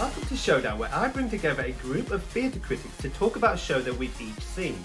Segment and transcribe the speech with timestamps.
[0.00, 3.56] Welcome to Showdown, where I bring together a group of theatre critics to talk about
[3.56, 4.78] a show that we've each seen.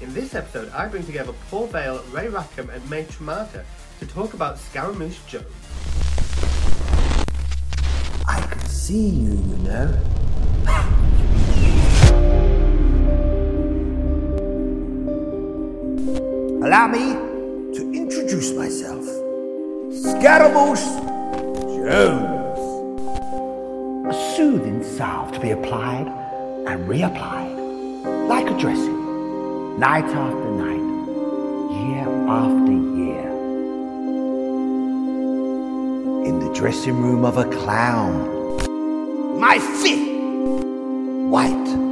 [0.00, 3.64] In this episode, I bring together Paul Vale, Ray Rackham, and May Tremata
[4.00, 5.44] to talk about Scaramouche Jones.
[8.26, 9.92] I can see you, you know.
[16.64, 17.12] Allow me
[17.76, 19.04] to introduce myself.
[19.92, 20.80] Scaramouche
[21.76, 22.35] Jones.
[24.08, 27.56] A soothing salve to be applied and reapplied,
[28.28, 30.86] like a dressing, night after night,
[31.80, 33.28] year after year.
[36.24, 38.30] In the dressing room of a clown.
[39.40, 40.64] My fifth
[41.28, 41.85] white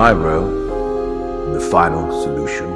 [0.00, 0.48] My role
[1.48, 2.70] in the final solution,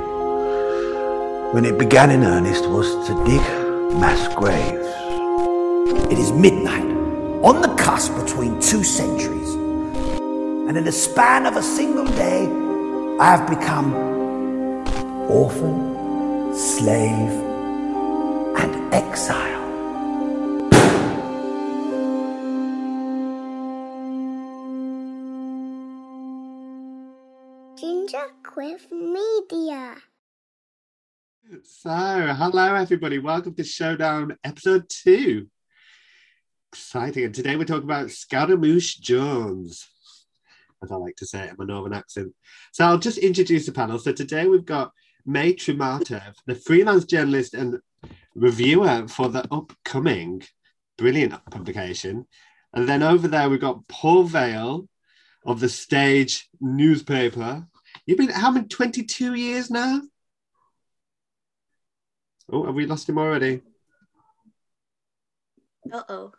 [1.54, 3.40] when it began in earnest, was to dig
[3.98, 4.90] mass graves.
[6.12, 6.84] It is midnight,
[7.42, 9.54] on the cusp between two centuries.
[10.68, 12.46] And in the span of a single day,
[13.18, 13.94] I have become
[15.30, 17.32] orphan, slave,
[18.60, 19.53] and exile.
[28.54, 29.96] Quiff Media.
[31.64, 35.48] So, hello everybody, welcome to Showdown episode two.
[36.72, 39.88] Exciting, and today we're talking about Scaramouche Jones,
[40.84, 42.32] as I like to say it in my northern accent.
[42.70, 43.98] So, I'll just introduce the panel.
[43.98, 44.92] So, today we've got
[45.26, 47.80] May Tremata, the freelance journalist and
[48.36, 50.44] reviewer for the upcoming
[50.96, 52.24] brilliant publication.
[52.72, 54.88] And then over there we've got Paul Vale
[55.44, 57.66] of the Stage newspaper.
[58.06, 60.02] You've been how many 22 years now?
[62.50, 63.62] Oh, have we lost him already?
[65.90, 66.32] Uh oh.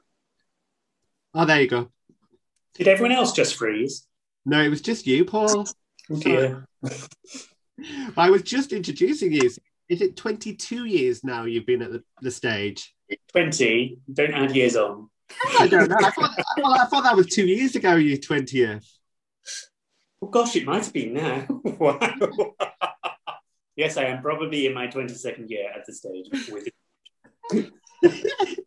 [1.33, 1.91] Oh, there you go.
[2.75, 4.05] Did everyone else just freeze?
[4.45, 5.65] No, it was just you, Paul.
[6.11, 6.67] Oh dear.
[8.17, 9.49] I was just introducing you.
[9.89, 12.93] Is it 22 years now you've been at the, the stage?
[13.31, 13.99] 20.
[14.13, 15.09] Don't add years on.
[15.59, 15.97] I don't know.
[15.99, 18.85] I thought, well, I thought that was two years ago, you 20th.
[20.21, 21.45] Oh gosh, it might have been now.
[21.63, 21.99] wow.
[23.75, 26.29] yes, I am probably in my 22nd year at the stage.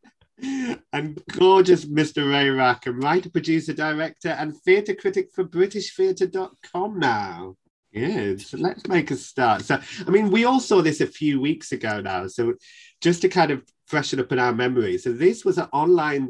[0.92, 2.30] And gorgeous Mr.
[2.30, 7.56] Ray Rackham, writer, producer, director, and theatre critic for BritishTheatre.com now.
[7.94, 9.62] So let's make a start.
[9.62, 12.28] So, I mean, we all saw this a few weeks ago now.
[12.28, 12.54] So,
[13.00, 14.98] just to kind of freshen up in our memory.
[14.98, 16.28] So, this was an online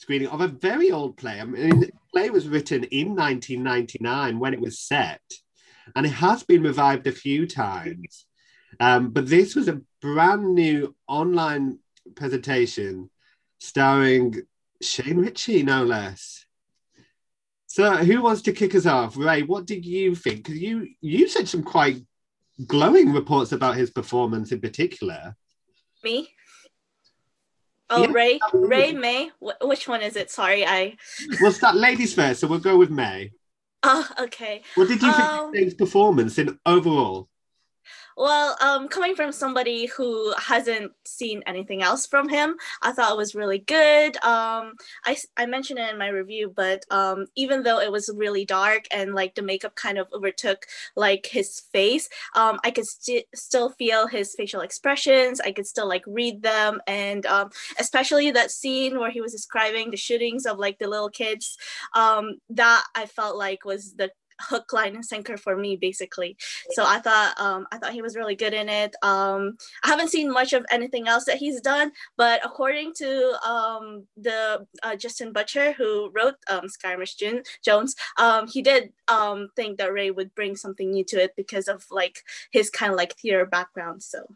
[0.00, 1.38] screening of a very old play.
[1.40, 5.20] I mean, the play was written in 1999 when it was set,
[5.94, 8.24] and it has been revived a few times.
[8.80, 11.80] Um, but this was a brand new online
[12.14, 13.10] presentation
[13.58, 14.40] starring
[14.80, 16.46] Shane Richie, no less.
[17.66, 19.18] So, who wants to kick us off?
[19.18, 20.44] Ray, what did you think?
[20.44, 22.02] Because you you said some quite
[22.66, 25.36] glowing reports about his performance in particular.
[26.02, 26.30] Me?
[27.90, 28.12] Oh, Yeah.
[28.12, 29.30] Ray, Ray, May.
[29.40, 30.30] Wh- which one is it?
[30.30, 30.96] Sorry, I.
[31.40, 33.32] We'll start ladies first, so we'll go with May.
[33.82, 34.62] Oh, okay.
[34.74, 37.29] What did you Um, think of Shane's performance in overall?
[38.20, 43.16] Well, um, coming from somebody who hasn't seen anything else from him, I thought it
[43.16, 44.22] was really good.
[44.22, 44.74] Um,
[45.06, 48.84] I, I mentioned it in my review, but um, even though it was really dark
[48.92, 50.66] and like the makeup kind of overtook
[50.96, 55.40] like his face, um, I could sti- still feel his facial expressions.
[55.40, 57.48] I could still like read them, and um,
[57.78, 61.56] especially that scene where he was describing the shootings of like the little kids.
[61.94, 64.10] Um, that I felt like was the
[64.40, 66.36] hook line and sinker for me basically
[66.70, 70.08] so i thought um i thought he was really good in it um i haven't
[70.08, 75.32] seen much of anything else that he's done but according to um the uh, justin
[75.32, 80.34] butcher who wrote um Scaramouche Jun- jones um he did um think that ray would
[80.34, 84.26] bring something new to it because of like his kind of like theater background so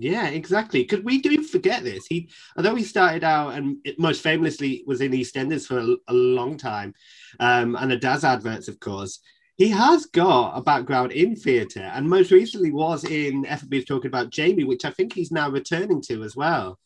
[0.00, 0.82] Yeah, exactly.
[0.82, 2.06] Because we do forget this.
[2.06, 6.14] He, although he started out and it most famously was in EastEnders for a, a
[6.14, 6.94] long time,
[7.40, 9.18] um, and the Daz adverts, of course.
[9.58, 14.30] He has got a background in theatre, and most recently was in FB's talking about
[14.30, 16.78] Jamie, which I think he's now returning to as well.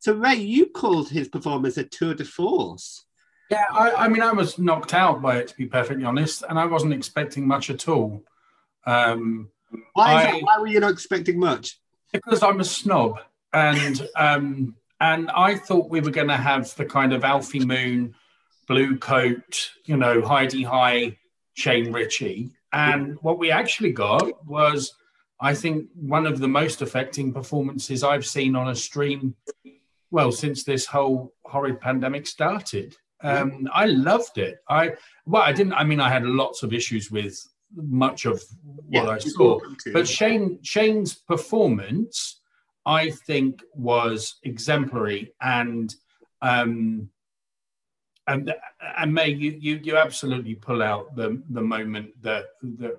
[0.00, 3.04] So Ray, you called his performance a tour de force.
[3.50, 6.58] Yeah, I, I mean, I was knocked out by it, to be perfectly honest, and
[6.58, 8.24] I wasn't expecting much at all.
[8.86, 9.50] Um,
[9.92, 10.42] Why, I- that?
[10.42, 11.78] Why were you not expecting much?
[12.14, 13.20] because I'm a snob,
[13.52, 18.14] and um, and I thought we were going to have the kind of Alfie Moon,
[18.66, 21.18] blue coat, you know, Hi-de-Hi,
[21.54, 24.94] Shane Richie, and what we actually got was,
[25.40, 29.34] I think, one of the most affecting performances I've seen on a stream,
[30.10, 32.96] well, since this whole horrid pandemic started.
[33.22, 34.58] Um, I loved it.
[34.68, 34.92] I
[35.24, 35.72] well, I didn't.
[35.74, 37.40] I mean, I had lots of issues with
[37.74, 38.42] much of
[38.88, 39.60] what Yeah, I saw,
[39.92, 42.40] but Shane Shane's performance,
[42.84, 45.94] I think, was exemplary and.
[46.42, 47.08] Um,
[48.26, 48.54] and
[48.96, 52.46] and May, you, you you absolutely pull out the the moment that
[52.78, 52.98] that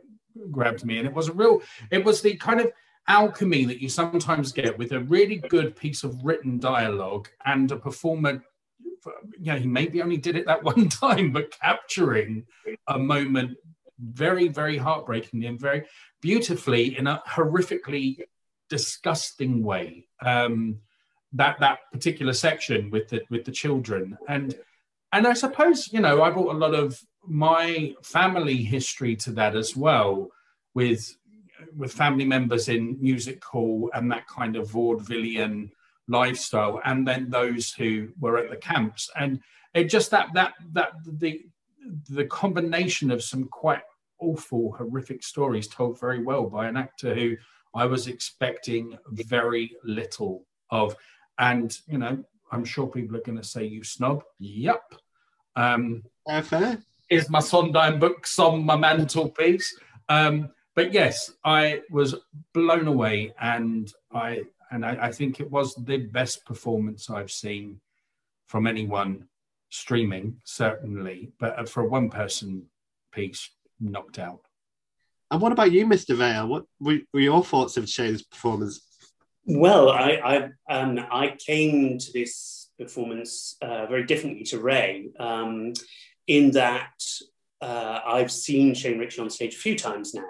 [0.52, 1.62] grabbed me, and it was a real.
[1.92, 2.72] It was the kind of
[3.08, 7.78] alchemy that you sometimes get with a really good piece of written dialogue and a
[7.78, 8.44] performer.
[9.40, 12.46] You know, he maybe only did it that one time, but capturing
[12.88, 13.58] a moment
[14.00, 15.86] very, very heartbreakingly and very
[16.22, 18.20] beautifully in a horrifically
[18.70, 20.08] disgusting way.
[20.22, 20.80] Um,
[21.34, 24.56] that that particular section with the with the children and
[25.16, 29.56] and I suppose you know I brought a lot of my family history to that
[29.56, 30.30] as well,
[30.74, 31.16] with
[31.76, 35.72] with family members in music hall and that kind of vaudevillian
[36.08, 39.40] lifestyle, and then those who were at the camps, and
[39.74, 41.46] it just that that that the
[42.10, 43.84] the combination of some quite
[44.20, 47.36] awful, horrific stories told very well by an actor who
[47.74, 50.96] I was expecting very little of,
[51.40, 52.22] and you know
[52.52, 54.24] I'm sure people are going to say you snob.
[54.40, 54.96] Yep.
[55.56, 56.78] Um, Fair, fair.
[57.10, 59.78] is my Sondheim books on my mantelpiece.
[60.10, 62.16] Um, but yes, I was
[62.54, 67.80] blown away, and I and I, I think it was the best performance I've seen
[68.48, 69.28] from anyone
[69.70, 71.32] streaming, certainly.
[71.40, 72.66] But uh, for a one-person
[73.14, 73.50] piece,
[73.80, 74.42] knocked out.
[75.32, 76.16] And what about you, Mr.
[76.16, 76.48] Vale?
[76.48, 78.82] What were, were your thoughts of Shane's performance?
[79.46, 85.74] Well, I I, um, I came to this performance uh, very differently to Ray, um,
[86.28, 87.02] in that
[87.62, 90.24] uh, I've seen Shane Richie on stage a few times now.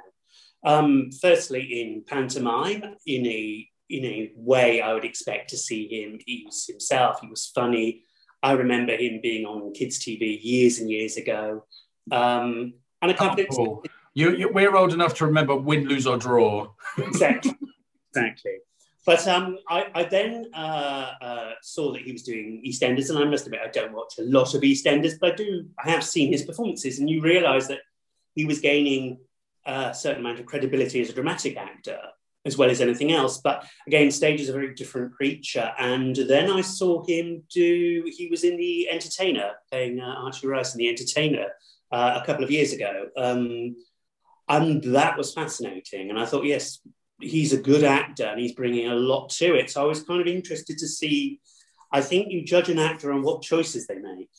[0.65, 6.19] Um, firstly, in pantomime, in a in a way I would expect to see him.
[6.25, 7.19] He was himself.
[7.21, 8.03] He was funny.
[8.41, 11.65] I remember him being on kids' TV years and years ago.
[12.11, 13.83] Um, and a couple of Paul,
[14.13, 16.67] you, you, we're old enough to remember win, lose, or draw.
[16.97, 17.55] exactly,
[18.09, 18.57] exactly.
[19.05, 23.25] But um, I, I then uh, uh, saw that he was doing EastEnders, and I
[23.25, 25.65] must admit I don't watch a lot of EastEnders, but I do.
[25.83, 27.81] I have seen his performances, and you realise that
[28.33, 29.19] he was gaining
[29.65, 31.99] a certain amount of credibility as a dramatic actor,
[32.45, 33.39] as well as anything else.
[33.39, 35.71] But again, stage is a very different creature.
[35.79, 38.03] And then I saw him do.
[38.15, 41.47] He was in The Entertainer, playing uh, Archie Rice in The Entertainer
[41.91, 43.07] uh, a couple of years ago.
[43.17, 43.75] Um,
[44.47, 46.09] and that was fascinating.
[46.09, 46.79] And I thought, yes,
[47.19, 49.69] he's a good actor and he's bringing a lot to it.
[49.69, 51.39] So I was kind of interested to see.
[51.91, 54.29] I think you judge an actor on what choices they make.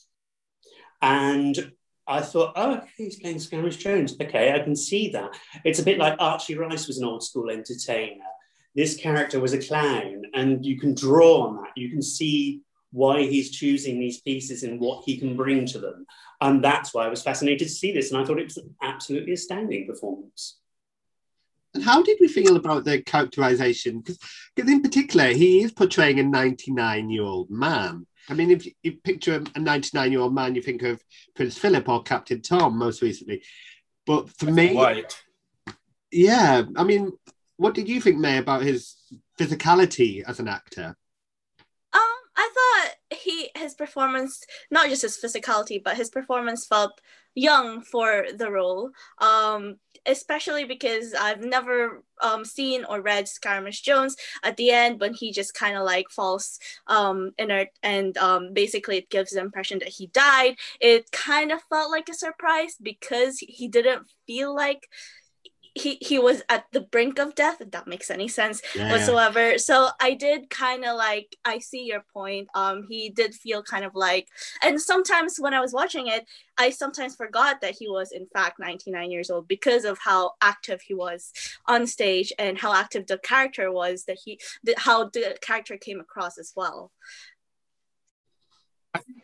[1.02, 1.72] And
[2.06, 4.14] I thought, oh, okay, he's playing Scaramouche Jones.
[4.20, 5.36] Okay, I can see that.
[5.64, 8.24] It's a bit like Archie Rice was an old school entertainer.
[8.74, 11.72] This character was a clown, and you can draw on that.
[11.76, 12.60] You can see
[12.92, 16.06] why he's choosing these pieces and what he can bring to them.
[16.40, 18.12] And that's why I was fascinated to see this.
[18.12, 20.58] And I thought it was an absolutely astounding performance.
[21.76, 24.00] And how did we feel about the characterization?
[24.00, 24.18] Because
[24.56, 28.06] in particular, he is portraying a 99 year old man.
[28.30, 31.86] I mean, if you, picture a 99 year old man, you think of Prince Philip
[31.86, 33.42] or Captain Tom most recently.
[34.06, 35.22] But for me, White.
[36.10, 37.12] yeah, I mean,
[37.58, 38.96] what did you think, May, about his
[39.38, 40.96] physicality as an actor?
[43.56, 47.00] His performance, not just his physicality, but his performance felt
[47.34, 48.90] young for the role.
[49.18, 49.76] Um,
[50.06, 55.32] especially because I've never um seen or read Scaramouche Jones at the end when he
[55.32, 59.88] just kind of like falls um inert and um basically it gives the impression that
[59.88, 60.56] he died.
[60.80, 64.88] It kind of felt like a surprise because he didn't feel like
[65.76, 68.90] he he was at the brink of death if that makes any sense Yeah.
[68.90, 69.58] whatsoever.
[69.58, 72.48] So i did kind of like i see your point.
[72.54, 74.26] Um he did feel kind of like
[74.62, 76.26] and sometimes when i was watching it
[76.58, 80.80] i sometimes forgot that he was in fact 99 years old because of how active
[80.80, 81.32] he was
[81.66, 84.40] on stage and how active the character was that he
[84.78, 86.90] how the character came across as well.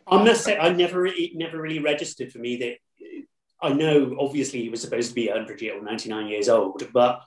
[0.07, 2.75] I must say, I never, it never really registered for me that
[3.63, 7.21] I know obviously he was supposed to be 100 year or 99 years old, but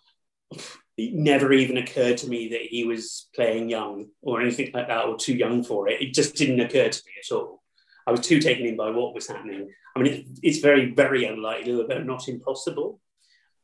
[0.96, 5.06] it never even occurred to me that he was playing young or anything like that
[5.06, 6.00] or too young for it.
[6.00, 7.62] It just didn't occur to me at all.
[8.06, 9.70] I was too taken in by what was happening.
[9.94, 13.00] I mean, it, it's very, very unlikely, but not impossible,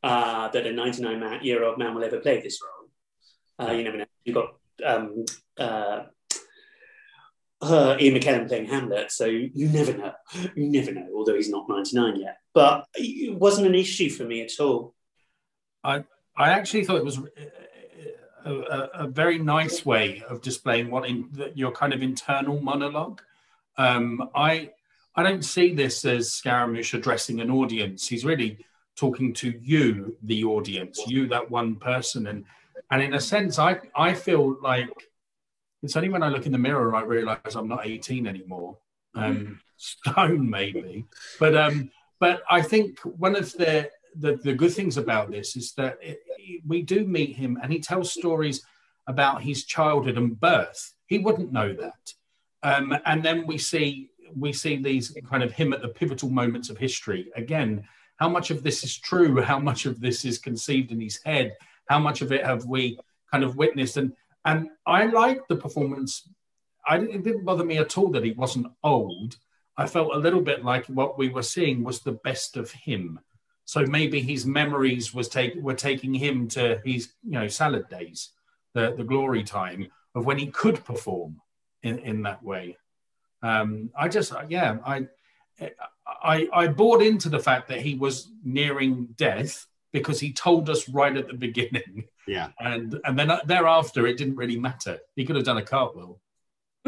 [0.02, 3.68] uh, that a 99 year old man will ever play this role.
[3.68, 4.06] Uh, you never know.
[4.24, 5.24] You've got um,
[5.58, 6.04] uh,
[7.62, 10.12] uh, Ian McKellen playing Hamlet, so you never know.
[10.54, 12.38] You never know, although he's not 99 yet.
[12.52, 14.94] But it wasn't an issue for me at all.
[15.84, 16.04] I
[16.36, 17.18] I actually thought it was
[18.44, 23.22] a, a, a very nice way of displaying what in your kind of internal monologue.
[23.78, 24.70] Um, I
[25.14, 28.08] I don't see this as Scaramouche addressing an audience.
[28.08, 28.58] He's really
[28.96, 32.44] talking to you, the audience, you, that one person, and
[32.90, 35.11] and in a sense, I I feel like
[35.82, 38.78] it's only when I look in the mirror I realize I'm not 18 anymore.
[39.14, 41.04] Um, stone maybe,
[41.38, 45.72] but um, but I think one of the the, the good things about this is
[45.74, 46.20] that it,
[46.66, 48.62] we do meet him and he tells stories
[49.06, 50.94] about his childhood and birth.
[51.06, 52.12] He wouldn't know that.
[52.62, 56.70] Um, and then we see we see these kind of him at the pivotal moments
[56.70, 57.30] of history.
[57.36, 57.84] Again,
[58.16, 59.42] how much of this is true?
[59.42, 61.56] How much of this is conceived in his head?
[61.88, 62.98] How much of it have we
[63.30, 63.96] kind of witnessed?
[63.96, 64.12] And
[64.44, 66.28] and I liked the performance.
[66.86, 69.36] I it didn't bother me at all that he wasn't old.
[69.76, 73.20] I felt a little bit like what we were seeing was the best of him.
[73.64, 78.30] So maybe his memories was take were taking him to his you know salad days,
[78.74, 81.40] the the glory time of when he could perform
[81.82, 82.76] in in that way.
[83.42, 85.08] Um, I just yeah I.
[86.06, 90.88] I, I bought into the fact that he was nearing death because he told us
[90.88, 92.08] right at the beginning.
[92.26, 92.48] Yeah.
[92.60, 94.98] And and then thereafter, it didn't really matter.
[95.16, 96.20] He could have done a cartwheel.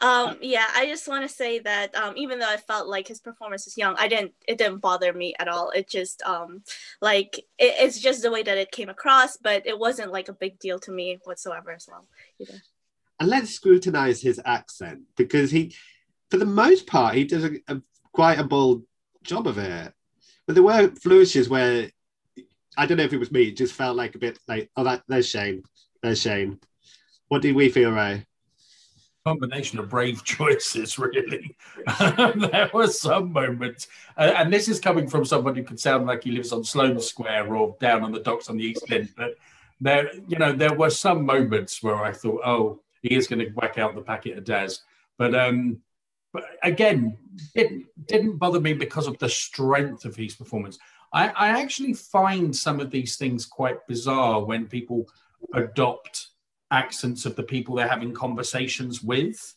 [0.00, 3.20] um, yeah, I just want to say that um, even though I felt like his
[3.20, 4.32] performance is young, I didn't.
[4.48, 5.70] It didn't bother me at all.
[5.70, 6.62] It just um,
[7.02, 10.32] like it, it's just the way that it came across, but it wasn't like a
[10.32, 12.06] big deal to me whatsoever as well.
[12.38, 12.62] Either.
[13.18, 15.74] And let's scrutinize his accent because he,
[16.30, 17.80] for the most part, he does a, a
[18.12, 18.84] quite a bold
[19.22, 19.92] job of it.
[20.46, 21.90] But there were flourishes where
[22.76, 23.44] I don't know if it was me.
[23.44, 25.62] It just felt like a bit like, oh, that there's Shane,
[26.02, 26.60] there's Shane.
[27.28, 28.26] What did we feel, Ray?
[29.24, 31.56] Combination of brave choices, really.
[31.98, 36.22] there were some moments, uh, and this is coming from someone who could sound like
[36.22, 39.08] he lives on Sloane Square or down on the docks on the East End.
[39.16, 39.34] But
[39.80, 43.50] there, you know, there were some moments where I thought, oh, he is going to
[43.50, 44.82] whack out the packet of Daz.
[45.18, 45.80] But um,
[46.32, 47.16] but again,
[47.54, 47.72] it
[48.08, 50.78] didn't bother me because of the strength of his performance.
[51.12, 55.08] I, I actually find some of these things quite bizarre when people
[55.54, 56.28] adopt
[56.70, 59.54] accents of the people they're having conversations with.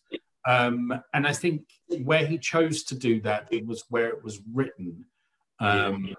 [0.47, 1.63] Um, and I think
[2.03, 5.05] where he chose to do that, it was where it was written.
[5.59, 6.15] Um.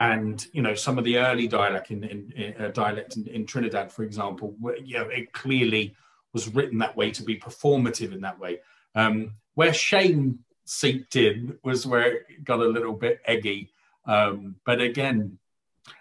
[0.00, 3.46] And you know some of the early dialect in, in, in uh, dialect in, in,
[3.46, 5.94] Trinidad, for example, where, you know, it clearly
[6.32, 8.58] was written that way to be performative in that way.
[8.96, 13.70] Um, where Shane seeped in was where it got a little bit eggy.
[14.06, 15.38] Um, but again,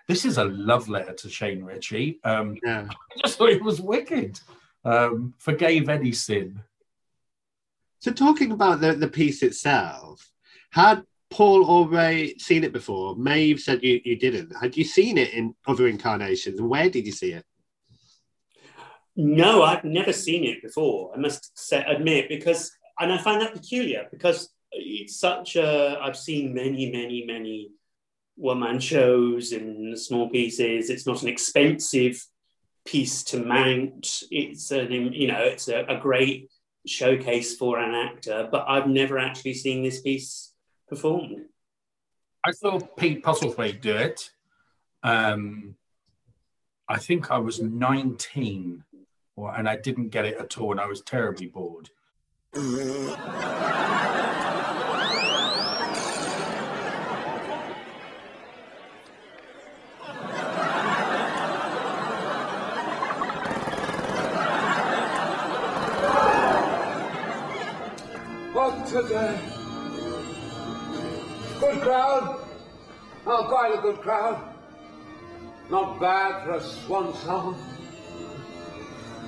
[0.08, 2.20] this is a love letter to Shane Richie.
[2.24, 2.88] Um, yeah.
[2.90, 4.40] I just thought it was wicked.
[4.86, 6.60] Um, forgave any sin.
[8.00, 10.30] So, talking about the, the piece itself,
[10.72, 13.16] had Paul or Ray seen it before?
[13.16, 14.54] Maeve said you, you didn't.
[14.62, 16.62] Had you seen it in other incarnations?
[16.62, 17.46] Where did you see it?
[19.16, 21.12] No, I've never seen it before.
[21.16, 26.00] I must say, admit, because and I find that peculiar because it's such a.
[26.02, 27.72] I've seen many, many, many
[28.36, 30.90] one man shows and small pieces.
[30.90, 32.26] It's not an expensive
[32.86, 34.24] piece to mount.
[34.32, 36.50] It's an you know it's a, a great
[36.86, 40.54] showcase for an actor, but I've never actually seen this piece
[40.88, 41.46] performed.
[42.46, 44.32] I saw Pete Postlethwaite do it.
[45.02, 45.76] Um,
[46.90, 48.84] I think I was 19,
[49.38, 51.90] and I didn't get it at all, and I was terribly bored.
[68.86, 69.40] Today.
[71.60, 72.40] Good crowd.
[73.26, 74.54] Oh, quite a good crowd.
[75.72, 77.73] Not bad for a swan song.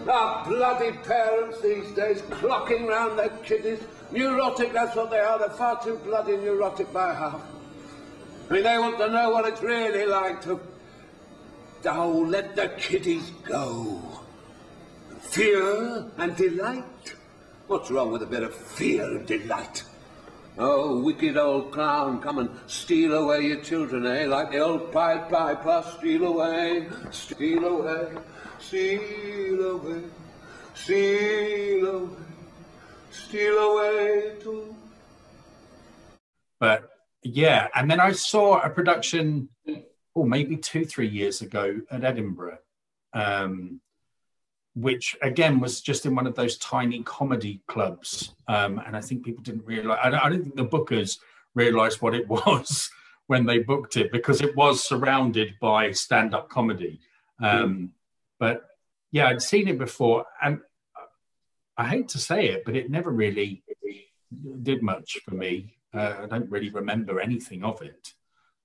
[0.08, 3.80] Our bloody parents these days clocking round their kiddies.
[4.12, 5.40] Neurotic, that's what they are.
[5.40, 7.42] They're far too bloody neurotic by half.
[8.50, 10.60] I mean, they want to know what it's really like to...
[11.86, 14.02] Oh, let the kiddies go.
[15.22, 17.16] Fear and delight.
[17.68, 19.84] What's wrong with a bit of fear and delight?
[20.58, 24.26] Oh, wicked old clown, come and steal away your children, eh?
[24.26, 28.14] Like the old Pied Piper, steal away, steal away,
[28.66, 30.02] steal away,
[30.74, 32.10] steal away,
[33.12, 34.76] steal away to...
[36.60, 36.90] But,
[37.22, 39.50] yeah, and then I saw a production,
[40.16, 42.60] oh, maybe two, three years ago at Edinburgh.
[43.14, 43.82] Um,
[44.74, 48.36] which again was just in one of those tiny comedy clubs.
[48.50, 51.18] Um, and I think people didn't realize, I don't, I don't think the bookers
[51.54, 52.90] realized what it was
[53.28, 57.00] when they booked it because it was surrounded by stand up comedy.
[57.42, 57.92] Um,
[58.46, 58.62] But
[59.12, 60.24] yeah, I'd seen it before.
[60.40, 60.60] And
[61.76, 63.64] I hate to say it, but it never really
[64.62, 65.78] did much for me.
[65.92, 68.14] Uh, I don't really remember anything of it.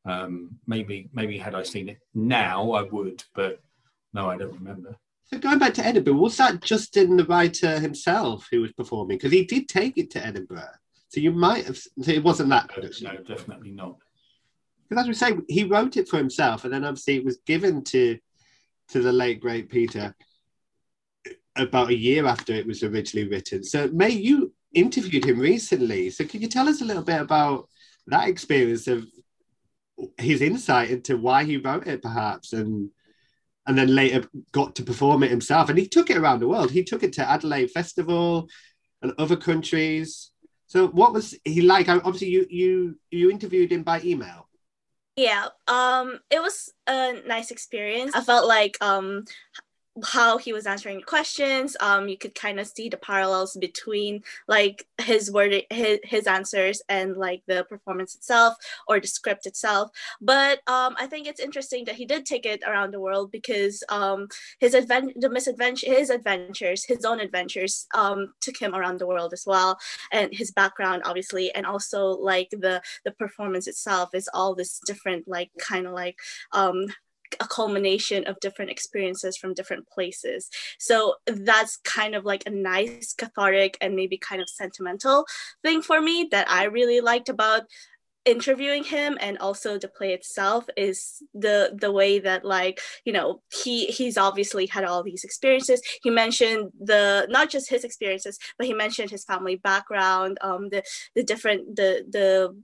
[0.04, 3.62] Um, maybe, maybe had I seen it now, I would, but
[4.12, 4.99] no, I don't remember.
[5.25, 9.16] So going back to Edinburgh, was that Justin the writer himself who was performing?
[9.16, 10.76] Because he did take it to Edinburgh.
[11.08, 11.78] So you might have.
[11.78, 13.06] So it wasn't that production.
[13.06, 13.96] No, definitely not.
[14.88, 17.82] Because as we say, he wrote it for himself, and then obviously it was given
[17.84, 18.18] to
[18.92, 20.14] to the late great Peter
[21.56, 23.62] about a year after it was originally written.
[23.62, 26.11] So May, you interviewed him recently.
[26.11, 27.68] So could you tell us a little bit about
[28.06, 29.06] that experience of
[30.18, 32.90] his insight into why he wrote it, perhaps, and
[33.66, 35.68] and then later got to perform it himself.
[35.68, 36.70] And he took it around the world.
[36.70, 38.49] He took it to Adelaide Festival
[39.02, 40.30] and other countries.
[40.66, 41.88] So what was he like?
[41.88, 44.49] Obviously, you you you interviewed him by email.
[45.16, 48.14] Yeah, um, it was a nice experience.
[48.14, 49.24] I felt like um,
[50.04, 51.76] how he was answering questions.
[51.80, 56.80] Um you could kind of see the parallels between like his word his, his answers
[56.88, 58.54] and like the performance itself
[58.87, 59.90] or the script itself.
[60.20, 63.82] But um i think it's interesting that he did take it around the world because
[63.88, 64.28] um
[64.61, 69.32] his advent the misadventure his adventures his own adventures um took him around the world
[69.32, 69.78] as well.
[70.12, 75.26] And his background obviously and also like the the performance itself is all this different
[75.26, 76.16] like kind of like
[76.52, 76.87] um
[77.38, 80.49] a culmination of different experiences from different places.
[80.78, 85.26] So that's kind of like a nice cathartic and maybe kind of sentimental
[85.62, 87.62] thing for me that I really liked about
[88.26, 93.40] interviewing him and also the play itself is the the way that like you know
[93.50, 98.66] he he's obviously had all these experiences he mentioned the not just his experiences but
[98.66, 100.82] he mentioned his family background um the
[101.14, 102.54] the different the the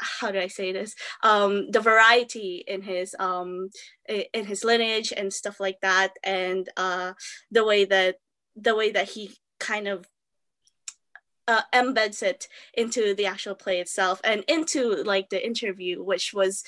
[0.00, 0.94] how do I say this?
[1.22, 3.70] Um, the variety in his um,
[4.08, 7.12] in his lineage and stuff like that, and uh,
[7.50, 8.16] the way that
[8.56, 10.06] the way that he kind of
[11.46, 16.64] uh, embeds it into the actual play itself and into like the interview, which was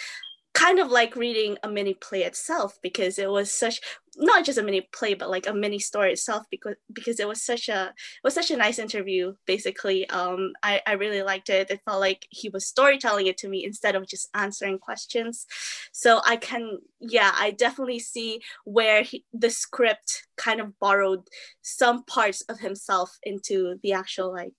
[0.55, 3.81] kind of like reading a mini play itself because it was such
[4.17, 7.43] not just a mini play but like a mini story itself because because it was
[7.43, 10.07] such a it was such a nice interview basically.
[10.11, 11.71] Um I, I really liked it.
[11.71, 15.47] It felt like he was storytelling it to me instead of just answering questions.
[15.93, 21.27] So I can yeah I definitely see where he, the script kind of borrowed
[21.63, 24.53] some parts of himself into the actual like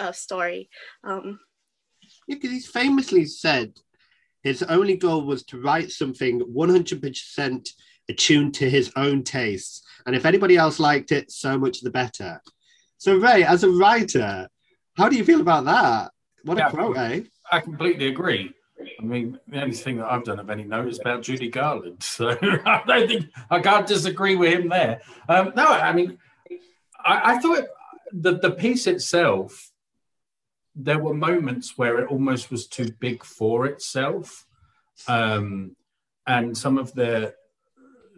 [0.00, 0.68] uh, story.
[1.04, 1.38] Um
[2.26, 3.74] yeah because he's famously said
[4.44, 7.68] his only goal was to write something 100%
[8.08, 9.82] attuned to his own tastes.
[10.06, 12.40] And if anybody else liked it, so much the better.
[12.98, 14.48] So, Ray, as a writer,
[14.96, 16.12] how do you feel about that?
[16.44, 17.22] What yeah, a quote, eh?
[17.50, 18.52] I completely agree.
[19.00, 22.02] I mean, the only thing that I've done of any note is about Judy Garland.
[22.02, 25.00] So I don't think I can't disagree with him there.
[25.28, 26.18] Um, no, I mean,
[27.02, 27.64] I, I thought
[28.12, 29.72] the, the piece itself
[30.74, 34.46] there were moments where it almost was too big for itself.
[35.08, 35.76] Um,
[36.26, 37.34] and some of the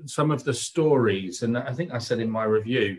[0.04, 2.98] some of the stories and i think i said in my review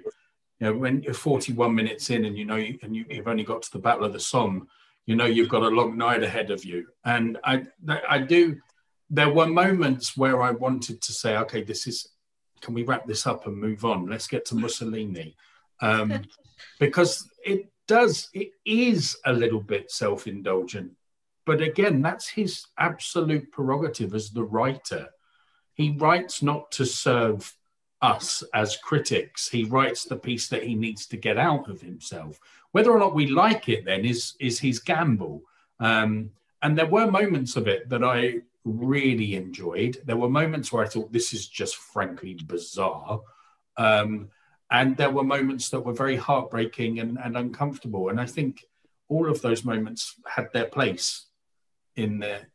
[0.59, 3.43] you know when you're 41 minutes in and you know you, and you, have only
[3.43, 4.67] got to the battle of the somme
[5.05, 6.87] you know you've got a long night ahead of you.
[7.05, 7.63] And i
[8.09, 8.59] i do
[9.11, 12.09] there were moments where i wanted to say okay this is
[12.61, 14.07] can we wrap this up and move on?
[14.07, 15.35] Let's get to mussolini.
[15.81, 16.23] Um,
[16.79, 20.91] because it does it is a little bit self-indulgent.
[21.45, 25.09] But again that's his absolute prerogative as the writer.
[25.73, 27.53] He writes not to serve
[28.01, 29.49] us as critics.
[29.49, 32.39] He writes the piece that he needs to get out of himself.
[32.71, 35.43] Whether or not we like it then is is his gamble.
[35.79, 39.97] Um, and there were moments of it that i really enjoyed.
[40.05, 43.21] There were moments where i thought this is just frankly bizarre.
[43.77, 44.29] Um,
[44.69, 48.09] and there were moments that were very heartbreaking and, and uncomfortable.
[48.09, 48.65] And I think
[49.07, 51.27] all of those moments had their place
[51.95, 52.49] in there.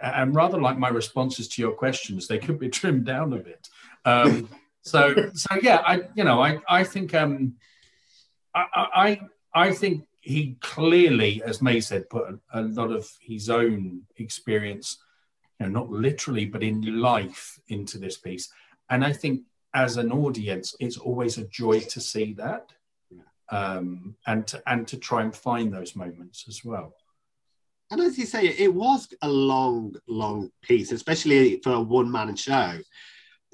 [0.00, 3.68] And rather like my responses to your questions, they could be trimmed down a bit.
[4.04, 4.48] Um,
[4.82, 7.54] so, so yeah, I, you know, I, I think, um,
[8.54, 9.20] I, I,
[9.52, 14.98] I think he clearly, as May said, put a, a lot of his own experience,
[15.60, 18.50] you know, not literally, but in life into this piece.
[18.88, 19.42] And I think
[19.78, 22.72] as an audience, it's always a joy to see that
[23.50, 26.94] um, and to, and to try and find those moments as well.
[27.90, 32.34] And as you say, it was a long, long piece, especially for a one man
[32.34, 32.78] show.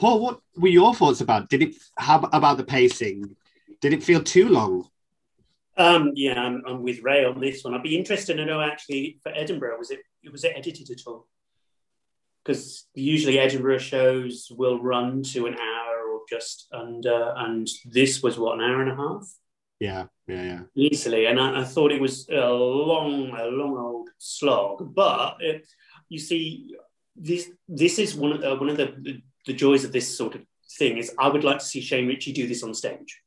[0.01, 1.51] Paul, what were your thoughts about?
[1.51, 3.37] Did it how about the pacing?
[3.83, 4.89] Did it feel too long?
[5.77, 7.75] Um, yeah, I'm, I'm with Ray on this one.
[7.75, 10.01] I'd be interested to know actually for Edinburgh was it
[10.33, 11.29] was it edited at all?
[12.43, 15.74] Because usually Edinburgh shows will run to an hour
[16.29, 19.27] just under, uh, and this was what an hour and a half.
[19.81, 20.61] Yeah, yeah, yeah.
[20.75, 24.95] Easily, and I, I thought it was a long, a long old slog.
[24.95, 25.67] But it,
[26.09, 26.77] you see,
[27.17, 30.35] this this is one of the, one of the, the the joys of this sort
[30.35, 30.43] of
[30.79, 33.21] thing is I would like to see Shane Richie do this on stage.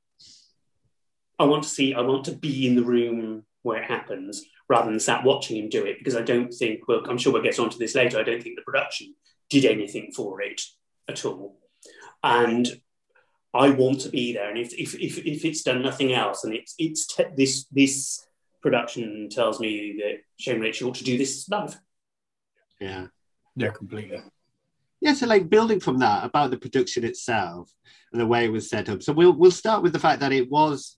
[1.39, 4.89] I want to see, I want to be in the room where it happens rather
[4.89, 7.60] than sat watching him do it because I don't think, well, I'm sure we'll get
[7.60, 8.19] onto this later.
[8.19, 9.13] I don't think the production
[9.49, 10.62] did anything for it
[11.07, 11.60] at all.
[12.23, 12.67] And
[13.57, 14.49] I want to be there.
[14.49, 18.27] And if, if, if, if it's done nothing else and it's, it's te- this, this
[18.61, 21.79] production tells me that Shane Richie ought to do this live.
[22.79, 23.07] Yeah.
[23.55, 24.21] Yeah, completely.
[24.99, 27.71] Yeah, so like building from that about the production itself
[28.11, 29.03] and the way it was set up.
[29.03, 30.97] So we'll we'll start with the fact that it was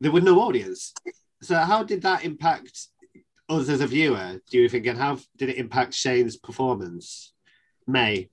[0.00, 0.92] there was no audience.
[1.40, 2.88] So how did that impact
[3.48, 4.40] us as a viewer?
[4.50, 7.32] Do you think, and how did it impact Shane's performance?
[7.86, 8.30] May.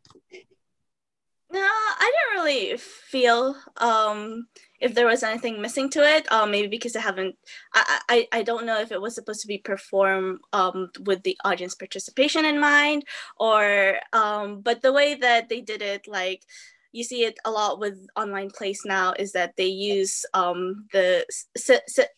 [1.51, 4.45] No, I didn't really feel um,
[4.79, 6.31] if there was anything missing to it.
[6.31, 7.35] Um, maybe because I haven't,
[7.73, 11.35] I, I, I don't know if it was supposed to be performed um, with the
[11.43, 13.03] audience participation in mind,
[13.37, 16.43] or um, but the way that they did it, like
[16.91, 21.25] you see it a lot with online plays now is that they use um, the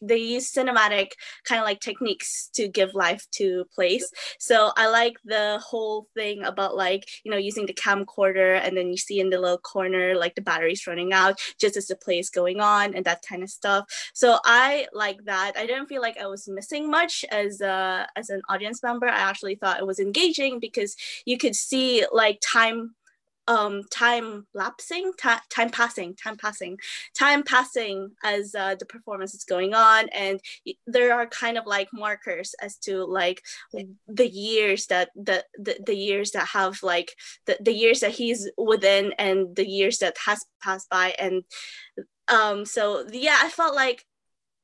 [0.02, 1.12] they use cinematic
[1.44, 4.10] kind of like techniques to give life to plays.
[4.40, 8.88] So i like the whole thing about like you know using the camcorder and then
[8.90, 12.20] you see in the little corner like the batteries running out just as the play
[12.20, 13.86] is going on and that kind of stuff.
[14.14, 15.54] So i like that.
[15.58, 19.08] I didn't feel like i was missing much as a as an audience member.
[19.08, 22.96] I actually thought it was engaging because you could see like time
[23.52, 26.78] um time lapsing ta- time passing time passing
[27.18, 30.08] time passing as uh, the performance is going on.
[30.10, 30.40] And
[30.88, 33.42] there are kind of like markers as to like
[34.08, 37.14] the years that the the, the years that have like
[37.46, 41.14] the, the years that he's within and the years that has passed by.
[41.20, 41.44] And
[42.28, 44.06] um so yeah i felt like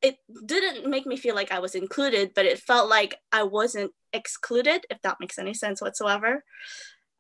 [0.04, 3.92] it didn't make me feel like i was included but it felt like i wasn't
[4.14, 6.44] excluded if that makes any sense whatsoever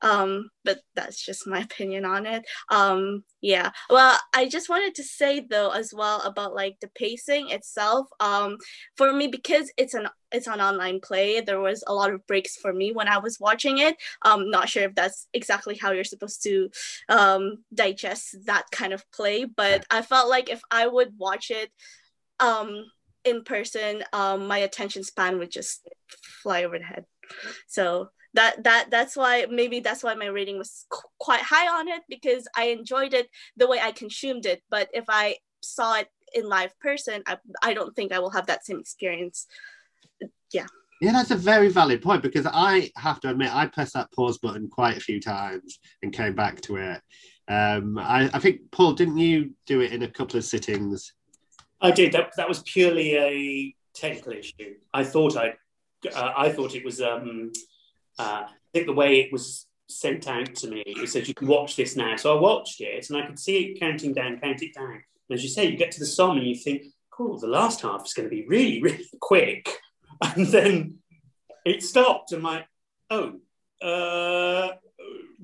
[0.02, 2.46] um but that's just my opinion on it.
[2.70, 3.72] Um yeah.
[3.90, 8.08] Well i just wanted to say though as well about like the pacing itself.
[8.20, 8.58] Um
[8.96, 12.58] for me because it's an it's an online play there was a lot of breaks
[12.58, 13.96] for me when i was watching it.
[14.24, 16.70] Um not sure if that's exactly how you're supposed to
[17.10, 21.72] um digest that kind of play but i felt like if i would watch it
[22.40, 22.86] um
[23.24, 25.88] in person um my attention span would just
[26.44, 27.06] fly over the head
[27.68, 31.88] so that that that's why maybe that's why my rating was qu- quite high on
[31.88, 34.62] it because I enjoyed it the way I consumed it.
[34.70, 38.46] But if I saw it in live person, I I don't think I will have
[38.46, 39.48] that same experience.
[40.54, 40.68] Yeah.
[41.02, 44.40] Yeah, that's a very valid point because I have to admit I pressed that pause
[44.40, 47.02] button quite a few times and came back to it.
[47.48, 51.14] Um, I, I think Paul, didn't you do it in a couple of sittings?
[51.82, 52.12] I did.
[52.14, 54.76] That that was purely a technical issue.
[54.94, 55.54] I thought I,
[56.16, 57.52] uh, I thought it was um,
[58.20, 61.48] uh, I think the way it was sent out to me, it said you can
[61.48, 62.16] watch this now.
[62.16, 65.02] So I watched it and I could see it counting down, count it down.
[65.30, 67.82] And as you say, you get to the song and you think, cool, the last
[67.82, 69.70] half is going to be really, really quick.
[70.36, 70.96] And then
[71.64, 72.32] it stopped.
[72.32, 72.66] And like,
[73.12, 73.34] oh,
[73.84, 74.70] uh,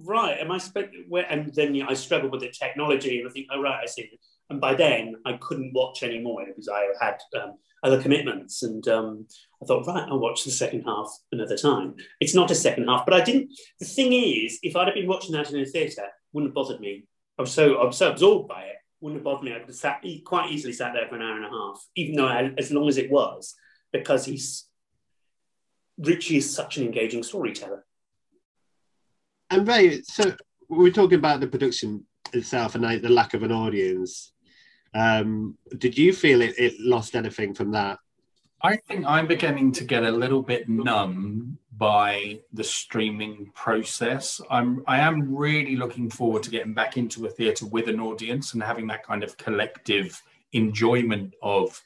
[0.03, 0.39] right.
[0.39, 0.89] Am I spent?
[1.29, 4.19] And then I struggled with the technology and I think, oh, right, I see.
[4.49, 8.63] And by then I couldn't watch anymore because I had um, other commitments.
[8.63, 9.27] And um,
[9.61, 11.95] I thought, right, I'll watch the second half another time.
[12.19, 13.51] It's not a second half, but I didn't.
[13.79, 16.81] The thing is, if I'd have been watching that in a theatre, wouldn't have bothered
[16.81, 17.05] me.
[17.37, 19.51] I was so I was so absorbed by it, wouldn't have bothered me.
[19.51, 22.15] I could have sat quite easily sat there for an hour and a half, even
[22.15, 23.55] though I, as long as it was,
[23.91, 24.65] because he's
[25.97, 27.85] Richie is such an engaging storyteller.
[29.49, 30.33] And Ray, so
[30.69, 34.32] we're talking about the production itself and like the lack of an audience.
[34.93, 37.99] Um, did you feel it, it lost anything from that?
[38.61, 44.39] I think I'm beginning to get a little bit numb by the streaming process.
[44.49, 48.53] I'm I am really looking forward to getting back into a theatre with an audience
[48.53, 50.21] and having that kind of collective
[50.53, 51.81] enjoyment of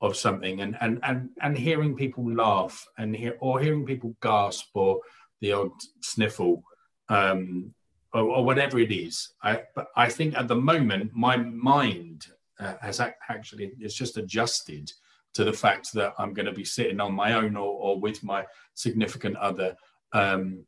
[0.00, 4.68] of something and and and, and hearing people laugh and hear or hearing people gasp
[4.74, 5.00] or
[5.40, 6.62] the odd sniffle
[7.08, 7.72] um,
[8.12, 9.30] or, or, whatever it is.
[9.42, 9.62] I
[9.96, 12.26] I think at the moment my mind
[12.60, 14.92] uh, has actually it's just adjusted
[15.34, 18.24] to the fact that I'm going to be sitting on my own or, or with
[18.24, 18.44] my
[18.74, 19.76] significant other,
[20.12, 20.64] um,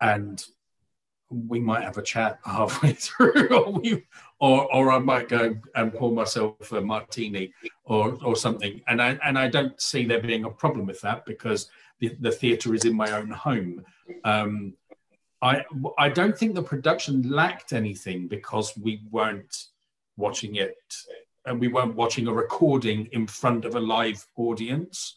[0.00, 0.44] and
[1.30, 4.04] we might have a chat halfway through, or, we,
[4.38, 7.52] or, or I might go and pour myself a martini
[7.84, 8.80] or, or something.
[8.86, 12.30] And I, and I don't see there being a problem with that because the, the
[12.30, 13.84] theatre is in my own home.
[14.24, 14.74] Um,
[15.42, 15.64] I,
[15.98, 19.66] I don't think the production lacked anything because we weren't
[20.18, 20.76] watching it
[21.46, 25.16] and we weren't watching a recording in front of a live audience.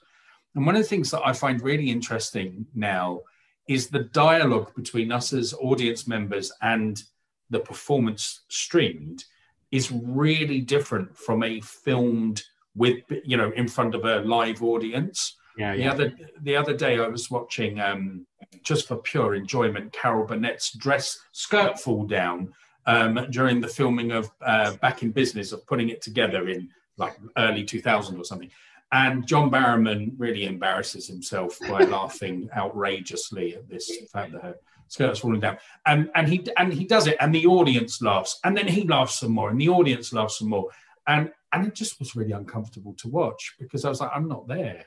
[0.55, 3.21] And one of the things that I find really interesting now
[3.67, 7.01] is the dialogue between us as audience members and
[7.49, 9.25] the performance streamed
[9.71, 12.43] is really different from a filmed
[12.75, 15.83] with you know in front of a live audience Yeah, yeah.
[15.83, 18.25] the other the other day i was watching um
[18.63, 22.53] just for pure enjoyment carol burnett's dress skirt fall down
[22.85, 27.17] um during the filming of uh, back in business of putting it together in like
[27.37, 28.51] early 2000 or something.
[28.91, 34.55] And john barrowman really embarrasses himself by laughing outrageously at this fact that her
[34.91, 35.57] skirt's falling down.
[35.85, 39.19] And and he and he does it and the audience laughs and then he laughs
[39.19, 40.69] some more and the audience laughs some more.
[41.07, 44.47] And and it just was really uncomfortable to watch because i was like i'm not
[44.47, 44.85] there.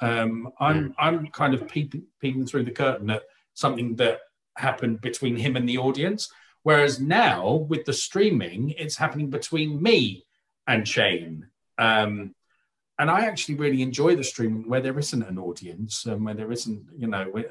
[0.00, 3.22] Um i'm i'm kind of peeping, peeping through the curtain at
[3.54, 4.20] something that
[4.56, 6.30] happened between him and the audience
[6.62, 10.24] whereas now with the streaming it's happening between me
[10.66, 11.46] and shane
[11.78, 12.34] um
[12.98, 16.52] and i actually really enjoy the streaming where there isn't an audience and where there
[16.52, 17.50] isn't you know we're,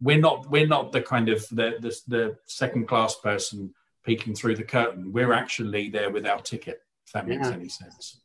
[0.00, 3.72] we're not we're not the kind of the the, the second class person
[4.04, 7.54] peeking through the curtain we're actually there with our ticket if that makes Yeah.
[7.54, 8.20] any sense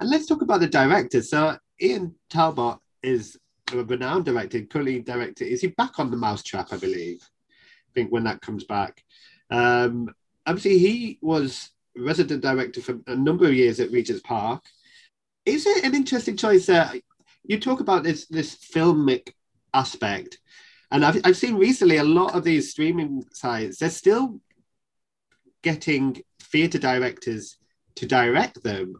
[0.00, 1.22] And let's talk about the director.
[1.22, 3.36] So Ian Talbot is
[3.72, 5.44] a renowned director, currently director.
[5.44, 6.72] Is he back on the Mousetrap?
[6.72, 7.20] I believe.
[7.94, 9.02] Think when that comes back.
[9.50, 10.14] Um,
[10.46, 14.64] obviously, he was resident director for a number of years at Regent's Park.
[15.44, 16.66] Is it an interesting choice?
[16.66, 16.92] There,
[17.44, 19.32] you talk about this this filmic
[19.74, 20.38] aspect,
[20.90, 23.78] and I've I've seen recently a lot of these streaming sites.
[23.78, 24.40] They're still
[25.62, 27.56] getting theatre directors
[27.96, 28.94] to direct them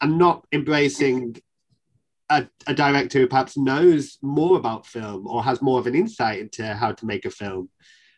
[0.00, 1.40] and not embracing
[2.30, 6.40] a, a director who perhaps knows more about film or has more of an insight
[6.40, 7.70] into how to make a film.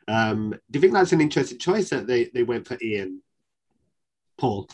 [0.09, 3.23] Um, do you think that's an interesting choice that they, they went for Ian?
[4.39, 4.69] Paul?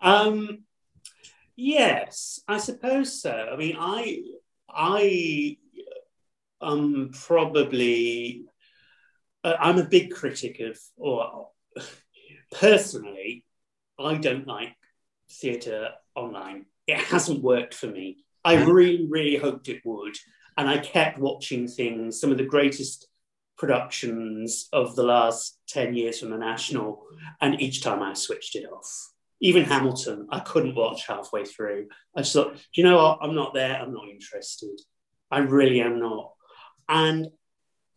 [0.00, 0.64] Um,
[1.56, 3.50] yes, I suppose so.
[3.52, 4.22] I mean, I,
[4.68, 5.56] I,
[6.60, 8.46] um, probably,
[9.44, 11.50] uh, I'm a big critic of, or
[12.52, 13.44] personally,
[13.98, 14.74] I don't like
[15.30, 16.66] theatre online.
[16.88, 18.24] It hasn't worked for me.
[18.44, 20.16] I really, really hoped it would,
[20.56, 22.20] and I kept watching things.
[22.20, 23.06] Some of the greatest
[23.58, 27.04] productions of the last 10 years from the National,
[27.40, 29.10] and each time I switched it off.
[29.40, 31.88] Even Hamilton, I couldn't watch halfway through.
[32.16, 33.18] I just thought, do you know what?
[33.22, 33.76] I'm not there.
[33.76, 34.80] I'm not interested.
[35.30, 36.32] I really am not.
[36.88, 37.28] And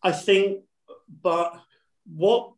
[0.02, 0.64] I think,
[1.22, 1.58] but
[2.04, 2.52] what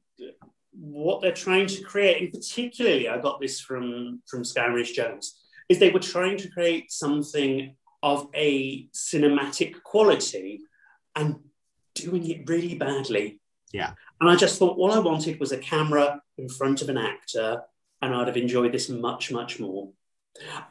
[0.77, 5.79] what they're trying to create, and particularly, I got this from from Scaramouche Jones, is
[5.79, 10.61] they were trying to create something of a cinematic quality
[11.17, 11.37] and
[11.95, 13.41] doing it really badly.
[13.73, 13.93] Yeah.
[14.21, 17.63] And I just thought all I wanted was a camera in front of an actor,
[18.03, 19.91] and I'd have enjoyed this much, much more.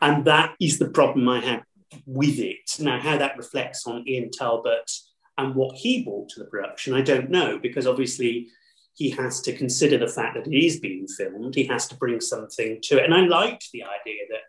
[0.01, 1.63] And that is the problem I had
[2.05, 2.77] with it.
[2.79, 4.91] Now, how that reflects on Ian Talbot
[5.37, 8.49] and what he brought to the production, I don't know, because obviously
[8.95, 11.55] he has to consider the fact that it is being filmed.
[11.55, 13.05] He has to bring something to it.
[13.05, 14.41] And I liked the idea that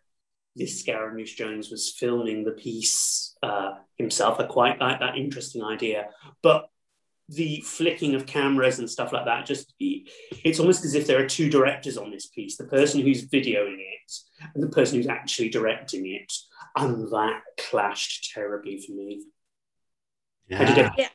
[0.57, 4.39] this Scaramouche Jones was filming the piece uh, himself.
[4.39, 6.09] I quite like that interesting idea.
[6.43, 6.69] But
[7.29, 11.27] the flicking of cameras and stuff like that, just it's almost as if there are
[11.27, 14.13] two directors on this piece the person who's videoing it
[14.55, 16.33] and the person who's actually directing it.
[16.77, 19.23] And that clashed terribly for me.
[20.51, 21.09] How did Yeah.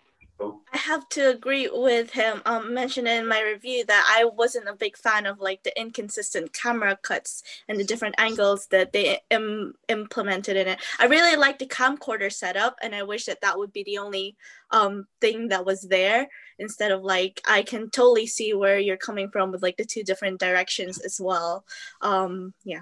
[0.72, 2.42] I have to agree with him.
[2.46, 6.54] Um, mentioned in my review that I wasn't a big fan of like the inconsistent
[6.54, 10.80] camera cuts and the different angles that they Im- implemented in it.
[11.00, 14.36] I really like the camcorder setup, and I wish that that would be the only
[14.72, 16.28] um thing that was there
[16.60, 20.04] instead of like I can totally see where you're coming from with like the two
[20.04, 21.66] different directions as well.
[22.02, 22.82] Um, yeah.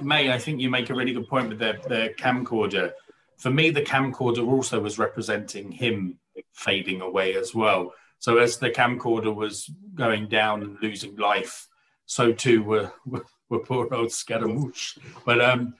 [0.00, 2.92] May, I think you make a really good point with the, the camcorder.
[3.38, 6.18] For me, the camcorder also was representing him
[6.52, 7.92] fading away as well.
[8.18, 11.66] So as the camcorder was going down and losing life,
[12.06, 14.98] so too were, were, were poor old Scaramouche.
[15.26, 15.74] But um,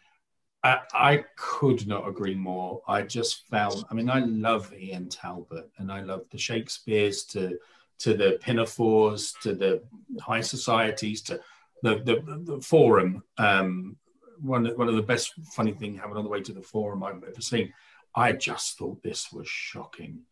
[0.63, 2.83] I, I could not agree more.
[2.87, 7.59] I just found, I mean, I love Ian Talbot and I love the Shakespeares to
[7.99, 9.81] to the pinafores, to the
[10.21, 11.41] high societies, to
[11.83, 13.23] the the, the forum.
[13.39, 13.97] Um,
[14.41, 17.23] one one of the best funny thing happened on the way to the forum I've
[17.23, 17.73] ever seen.
[18.15, 20.23] I just thought this was shocking.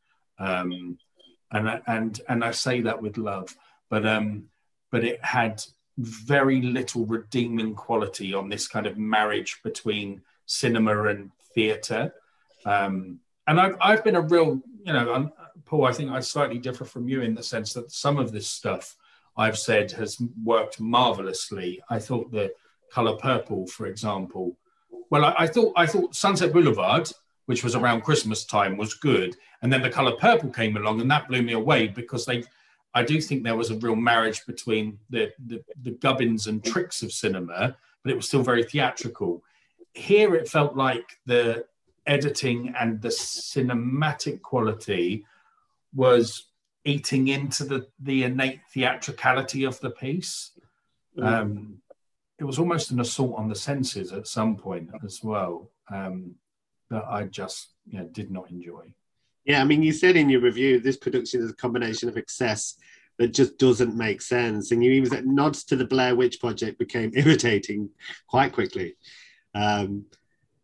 [0.40, 0.98] Um,
[1.53, 3.55] and I- and and I say that with love,
[3.90, 4.48] but um,
[4.90, 5.62] but it had
[5.98, 12.14] very little redeeming quality on this kind of marriage between cinema and theatre.
[12.64, 15.33] Um, and I've, I've been a real, you know, I'm,
[15.66, 18.48] Paul, I think I slightly differ from you in the sense that some of this
[18.48, 18.96] stuff
[19.37, 21.83] I've said has worked marvelously.
[21.90, 22.53] I thought the
[22.90, 24.57] color purple, for example,
[25.11, 27.11] well, I, I thought I thought Sunset Boulevard,
[27.50, 31.10] which was around Christmas time, was good, and then the color purple came along, and
[31.10, 32.44] that blew me away because they.
[32.94, 37.02] I do think there was a real marriage between the, the, the gubbins and tricks
[37.02, 39.42] of cinema, but it was still very theatrical.
[39.94, 41.64] Here, it felt like the
[42.06, 45.24] editing and the cinematic quality
[45.92, 46.46] was
[46.84, 50.52] eating into the, the innate theatricality of the piece.
[51.20, 51.78] Um,
[52.38, 56.36] it was almost an assault on the senses at some point as well um,
[56.90, 58.92] that I just you know, did not enjoy.
[59.44, 62.76] Yeah, I mean, you said in your review this production is a combination of excess
[63.18, 66.79] that just doesn't make sense, and you even said nods to the Blair Witch Project
[66.79, 67.90] became irritating
[68.29, 68.96] quite quickly.
[69.55, 70.07] Um,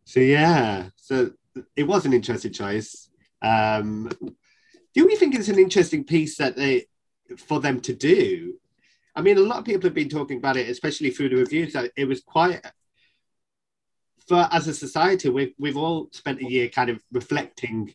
[0.05, 1.31] so yeah, so
[1.75, 3.09] it was an interesting choice.
[3.41, 4.09] Um,
[4.93, 6.85] do we think it's an interesting piece that they
[7.37, 8.55] for them to do?
[9.15, 11.73] I mean, a lot of people have been talking about it, especially through the reviews.
[11.73, 12.65] That it was quite
[14.27, 17.93] for as a society, we've we've all spent a year kind of reflecting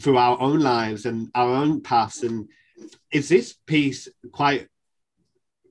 [0.00, 2.22] through our own lives and our own paths.
[2.22, 2.48] And
[3.12, 4.68] is this piece quite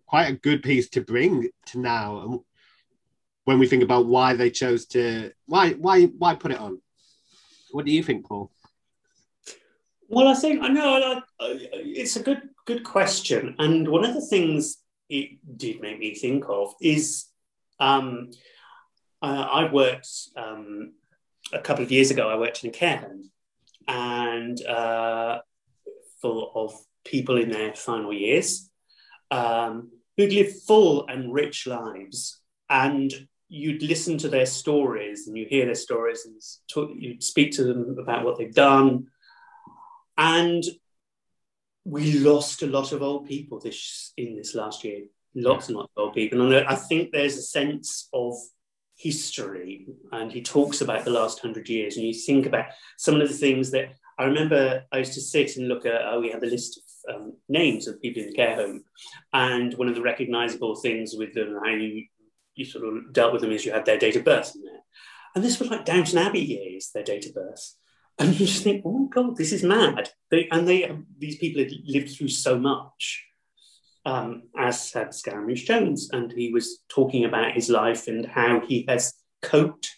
[0.06, 2.20] quite a good piece to bring to now?
[2.22, 2.40] And
[3.44, 6.82] when we think about why they chose to why why why put it on?
[7.72, 8.52] What do you think, Paul?
[10.10, 11.60] Well, I think I know I-
[12.02, 14.78] it's a good good question, and one of the things
[15.10, 17.26] it did make me think of is
[17.80, 18.32] um,
[19.22, 20.94] uh, I worked um,
[21.54, 22.30] a couple of years ago.
[22.30, 23.32] I worked in a care home,
[23.88, 25.40] and uh,
[26.22, 26.74] full of
[27.06, 28.70] people in their final years
[29.32, 33.14] um, who'd lived full and rich lives, and
[33.50, 37.64] you'd listen to their stories and you hear their stories and talk, you'd speak to
[37.64, 39.08] them about what they've done.
[40.18, 40.64] And
[41.86, 45.04] we lost a lot of old people this in this last year.
[45.34, 46.42] Lots and lots of old people.
[46.42, 48.34] And i think there's a sense of
[48.98, 52.66] history and he talks about the last hundred years and you think about
[52.98, 56.20] some of the things that i remember i used to sit and look at oh
[56.20, 56.84] we had the list of
[57.16, 58.84] um, names of people in the care home
[59.34, 62.06] and one of the recognizable things with them how you
[62.58, 64.82] you sort of dealt with them is you had their date of birth in there.
[65.36, 67.76] And this was like downton abbey years their date of birth.
[68.20, 70.10] And you just think, oh god, this is mad.
[70.32, 73.27] They, and they, these people had lived through so much,
[74.08, 78.86] um, as had Scaramouche Jones, and he was talking about his life and how he
[78.88, 79.98] has coped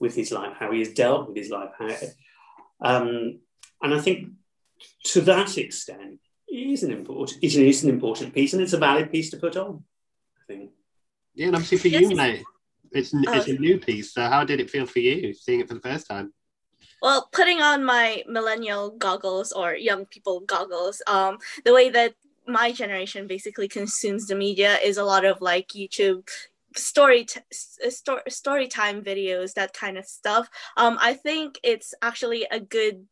[0.00, 1.68] with his life, how he has dealt with his life.
[1.78, 1.94] How,
[2.80, 3.40] um,
[3.82, 4.30] and I think
[5.12, 8.78] to that extent, it is an important, it is an important piece, and it's a
[8.78, 9.84] valid piece to put on.
[10.38, 10.70] I think.
[11.34, 12.10] Yeah, and obviously for Yes.
[12.10, 12.42] you, mate,
[12.92, 14.14] it's it's a new piece.
[14.14, 16.32] So how did it feel for you seeing it for the first time?
[17.02, 22.14] Well, putting on my millennial goggles or young people goggles, um, the way that
[22.50, 26.28] my generation basically consumes the media is a lot of like YouTube
[26.76, 30.48] story t- s- sto- story time videos that kind of stuff.
[30.76, 33.06] Um i think it's actually a good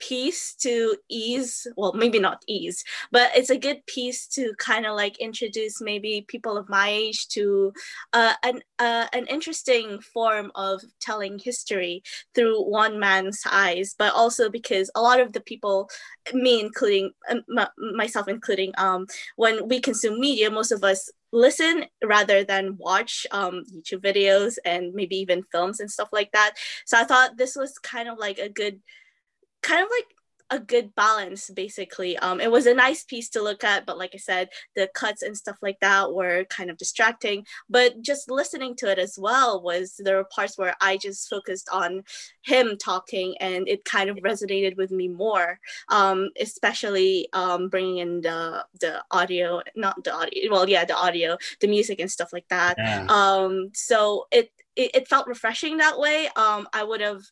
[0.00, 4.94] piece to ease well maybe not ease but it's a good piece to kind of
[4.94, 7.72] like introduce maybe people of my age to
[8.12, 12.02] uh, an uh, an interesting form of telling history
[12.34, 15.88] through one man's eyes but also because a lot of the people
[16.32, 17.42] me including um,
[17.94, 19.06] myself including um
[19.36, 24.94] when we consume media most of us listen rather than watch um, youtube videos and
[24.94, 26.54] maybe even films and stuff like that.
[26.86, 28.80] So i thought this was kind of like a good
[29.62, 30.06] kind of like
[30.50, 32.16] a good balance basically.
[32.18, 35.22] Um it was a nice piece to look at but like i said the cuts
[35.22, 37.44] and stuff like that were kind of distracting.
[37.68, 41.68] But just listening to it as well was there were parts where i just focused
[41.70, 42.02] on
[42.42, 45.58] him talking and it kind of resonated with me more.
[45.88, 51.36] Um especially um bringing in the the audio not the audio well yeah the audio
[51.60, 52.76] the music and stuff like that.
[52.78, 53.06] Yeah.
[53.08, 56.28] um so it it, it felt refreshing that way.
[56.36, 57.22] Um i would have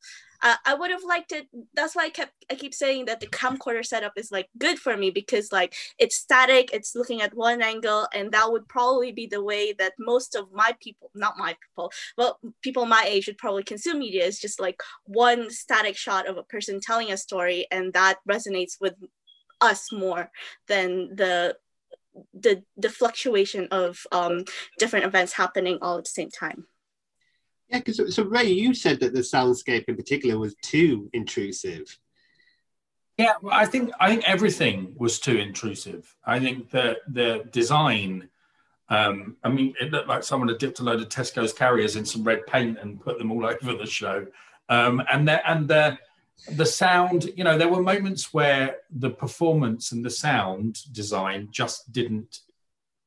[0.43, 1.49] uh, I would have liked it.
[1.74, 4.97] That's why I kept I keep saying that the camcorder setup is like good for
[4.97, 9.26] me because like it's static, it's looking at one angle, and that would probably be
[9.26, 13.39] the way that most of my people, not my people, but people my age would
[13.39, 17.66] probably consume media is just like one static shot of a person telling a story,
[17.70, 18.95] and that resonates with
[19.61, 20.30] us more
[20.68, 21.57] than the
[22.32, 24.45] the the fluctuation of um
[24.78, 26.66] different events happening all at the same time.
[27.68, 31.98] Yeah, because so Ray, you said that the soundscape in particular was too intrusive.
[33.18, 36.14] Yeah, well, I think I think everything was too intrusive.
[36.24, 38.28] I think the the design.
[38.88, 42.04] Um, I mean, it looked like someone had dipped a load of Tesco's carriers in
[42.04, 44.26] some red paint and put them all over the show.
[44.68, 45.98] Um, and the and the
[46.52, 51.90] the sound, you know, there were moments where the performance and the sound design just
[51.90, 52.40] didn't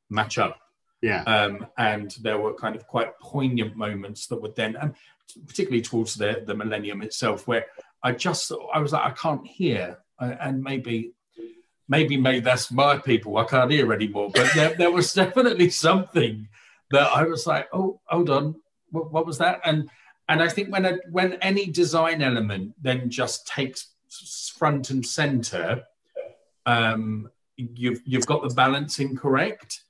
[0.10, 0.60] match up.
[1.02, 1.24] Yeah.
[1.24, 4.96] Um, and there were kind of quite poignant moments that would then, and
[5.48, 7.68] particularly towards the the millennium itself, where
[8.04, 11.14] I just I was like I can't hear, and maybe
[11.88, 14.32] maybe maybe that's my people I can't hear anymore.
[14.34, 16.48] But there, there was definitely something
[16.92, 18.56] that I was like, oh, hold on,
[18.92, 19.60] what, what was that?
[19.66, 19.90] And
[20.30, 23.88] and I think when a, when any design element then just takes
[24.56, 25.84] front and center,
[26.66, 29.82] um, you've you've got the balance incorrect.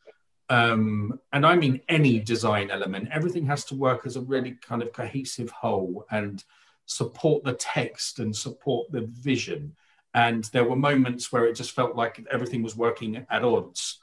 [0.49, 4.81] Um, and I mean any design element, everything has to work as a really kind
[4.81, 6.43] of cohesive whole and
[6.85, 9.75] support the text and support the vision.
[10.15, 13.99] And there were moments where it just felt like everything was working at odds.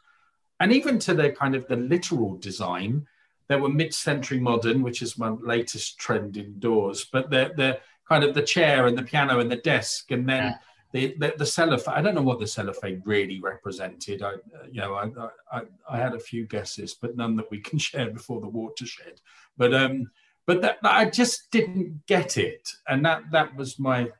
[0.60, 3.06] And even to the kind of the literal design,
[3.48, 8.34] there were mid-century modern, which is my latest trend indoors, but the the kind of
[8.34, 10.58] the chair and the piano and the desk, and then yeah.
[10.92, 11.94] The, the, the cellophane.
[11.94, 14.22] I don't know what the cellophane really represented.
[14.22, 14.32] I
[14.70, 15.10] you know I,
[15.56, 19.20] I I had a few guesses, but none that we can share before the watershed.
[19.56, 20.10] But um,
[20.46, 24.10] but that I just didn't get it, and that that was my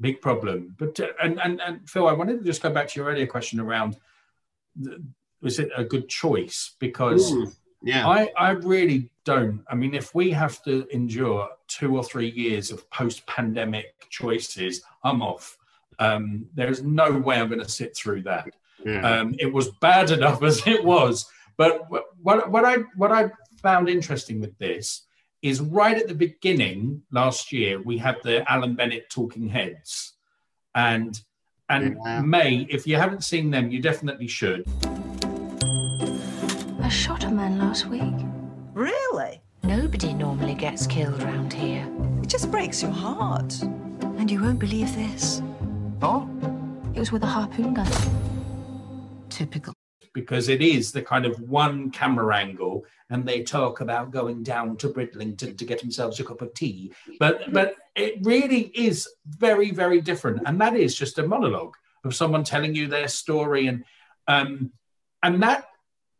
[0.00, 0.74] big problem.
[0.78, 3.26] But uh, and and and Phil, I wanted to just go back to your earlier
[3.26, 3.96] question around
[5.40, 7.32] was it a good choice because.
[7.32, 7.50] Ooh,
[7.82, 9.62] yeah, I, I really don't.
[9.70, 15.22] I mean, if we have to endure two or three years of post-pandemic choices, I'm
[15.22, 15.56] off.
[15.98, 18.48] Um, there's no way I'm going to sit through that.
[18.84, 19.20] yeah.
[19.20, 21.26] Um, it was bad enough as it was.
[21.56, 21.88] But
[22.22, 23.30] what, what I what I
[23.62, 25.06] found interesting with this
[25.42, 30.12] is right at the beginning last year we had the Alan Bennett Talking Heads,
[30.74, 31.18] and
[31.68, 32.20] and Yeah.
[32.20, 34.64] May, if you haven't seen them, you definitely should.
[36.80, 38.14] I shot a man last week.
[38.74, 39.40] Really?
[39.64, 41.88] Nobody normally gets killed round here.
[42.22, 43.60] It just breaks your heart.
[44.18, 45.42] And you won't believe this.
[46.02, 46.28] Oh?
[46.94, 47.86] It was with a harpoon gun.
[49.28, 49.74] Typical.
[50.14, 54.74] because it is the kind of one camera angle and they talk about going down
[54.78, 56.90] to Bridlington to get themselves a cup of tea
[57.20, 61.74] but but it really is very very different and that is just a monologue
[62.04, 63.84] of someone telling you their story and
[64.26, 64.72] um
[65.22, 65.66] and that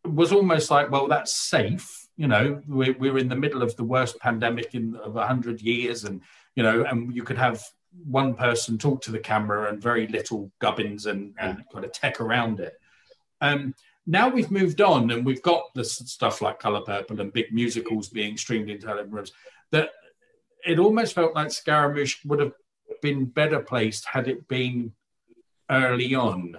[0.04, 3.84] was almost like well that's safe you know we're, we're in the middle of the
[3.84, 6.20] worst pandemic in of 100 years and
[6.54, 7.64] you know and you could have
[8.04, 12.20] one person talk to the camera and very little gubbins and, and kind of tech
[12.20, 12.74] around it
[13.40, 13.74] um,
[14.06, 18.08] now we've moved on and we've got this stuff like Color Purple and big musicals
[18.08, 19.32] being streamed into living rooms.
[19.72, 19.90] That
[20.64, 22.52] it almost felt like Scaramouche would have
[23.02, 24.92] been better placed had it been
[25.70, 26.56] early on,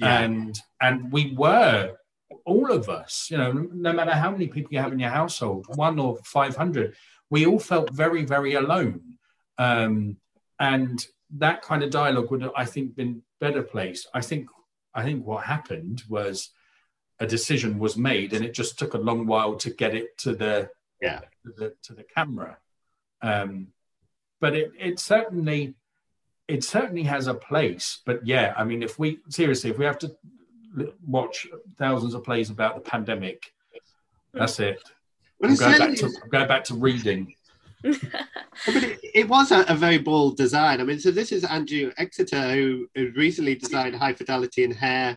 [0.00, 0.20] Yeah.
[0.20, 1.96] and and we were
[2.44, 5.66] all of us, you know, no matter how many people you have in your household,
[5.76, 6.96] one or five hundred,
[7.30, 9.18] we all felt very very alone,
[9.58, 10.16] um,
[10.60, 11.04] and
[11.36, 14.08] that kind of dialogue would have, I think, been better placed.
[14.14, 14.48] I think
[14.94, 16.50] I think what happened was
[17.20, 20.34] a decision was made, and it just took a long while to get it to
[20.34, 21.20] the Yeah.
[21.44, 22.58] to the, to the camera.
[23.22, 23.68] Um,
[24.40, 25.74] but it it certainly
[26.46, 28.00] it certainly has a place.
[28.06, 30.16] But yeah, I mean, if we seriously, if we have to
[31.06, 31.46] watch
[31.76, 33.52] thousands of plays about the pandemic,
[34.32, 34.80] that's it.
[35.38, 37.34] Well, I'm going back to I'm going back to reading.
[37.82, 40.80] But it, it was a, a very bold design.
[40.80, 45.16] I mean, so this is Andrew Exeter, who, who recently designed high fidelity and hair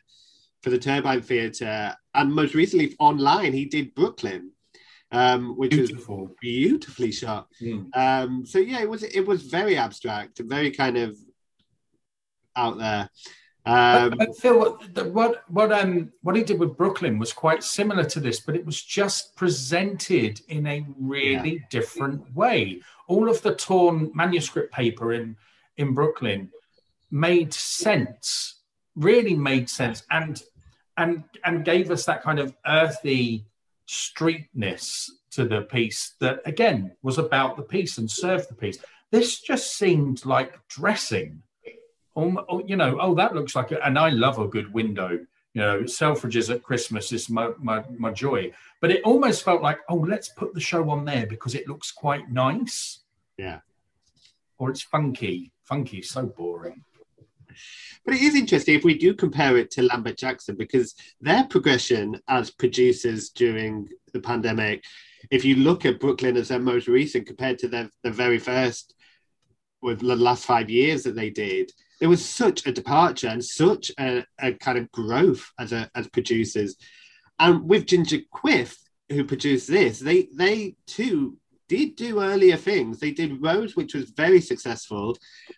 [0.61, 4.51] for the Turbine Theatre, and most recently online, he did Brooklyn,
[5.11, 6.25] um, which Beautiful.
[6.25, 7.47] was beautifully shot.
[7.59, 7.89] Mm.
[7.95, 11.17] Um, so yeah, it was it was very abstract, very kind of
[12.55, 13.09] out there.
[13.65, 18.03] Um, But Phil, what, what what um what he did with Brooklyn was quite similar
[18.05, 22.81] to this, but it was just presented in a really different way.
[23.07, 25.37] All of the torn manuscript paper in
[25.77, 26.49] in Brooklyn
[27.11, 28.61] made sense,
[28.95, 30.41] really made sense, and
[30.97, 33.45] and and gave us that kind of earthy
[33.87, 38.79] streetness to the piece that again was about the piece and served the piece.
[39.11, 41.43] This just seemed like dressing
[42.15, 45.19] oh, you know, oh, that looks like, a, and I love a good window.
[45.53, 48.53] You know, Selfridges at Christmas is my, my my joy.
[48.79, 51.91] But it almost felt like, oh, let's put the show on there because it looks
[51.91, 52.99] quite nice,
[53.37, 53.59] yeah.
[54.57, 55.51] or it's funky.
[55.63, 56.83] Funky, so boring.
[58.05, 62.19] But it is interesting if we do compare it to Lambert Jackson because their progression
[62.27, 64.83] as producers during the pandemic,
[65.29, 68.95] if you look at Brooklyn as their most recent compared to their the very first
[69.81, 71.71] with the last five years that they did,
[72.01, 76.07] there was such a departure and such a, a kind of growth as a, as
[76.07, 76.75] producers.
[77.39, 78.75] And with Ginger Quiff,
[79.09, 81.37] who produced this, they they too
[81.69, 82.99] did do earlier things.
[82.99, 85.15] They did Rose, which was very successful,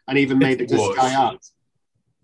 [0.08, 0.98] and even made it to Wars.
[0.98, 1.46] Sky Art.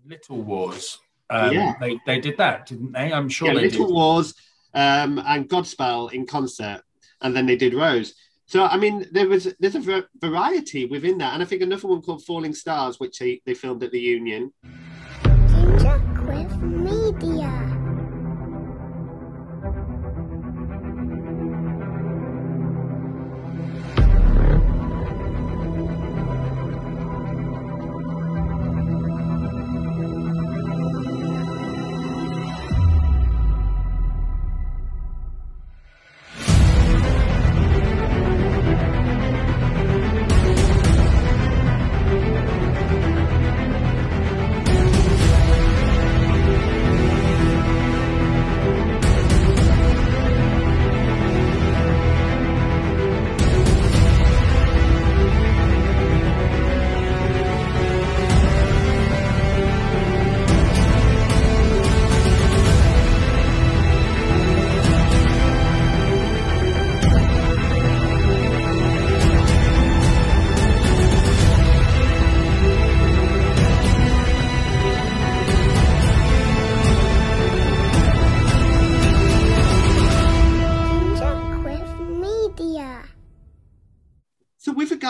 [0.04, 0.98] Little Wars.
[1.30, 1.74] Um, Yeah.
[1.80, 3.12] They they did that, didn't they?
[3.12, 3.94] I'm sure yeah, Little did.
[3.94, 4.34] Wars
[4.74, 6.82] um, and Godspell in concert,
[7.22, 8.14] and then they did Rose.
[8.50, 12.02] So I mean, there was there's a variety within that, and I think another one
[12.02, 14.52] called Falling Stars, which they, they filmed at the Union.
[16.60, 17.39] Media.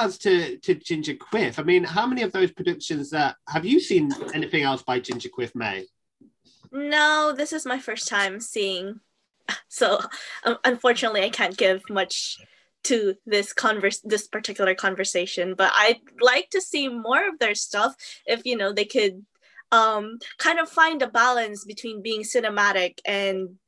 [0.01, 3.80] Regards to to Ginger Quiff, I mean, how many of those productions that have you
[3.80, 5.86] seen anything else by Ginger Quiff May?
[6.72, 9.01] No, this is my first time seeing.
[9.68, 9.98] So
[10.44, 12.38] um, unfortunately, I can't give much
[12.84, 17.96] to this converse this particular conversation, but I'd like to see more of their stuff
[18.26, 19.26] if you know they could
[19.72, 23.59] um kind of find a balance between being cinematic and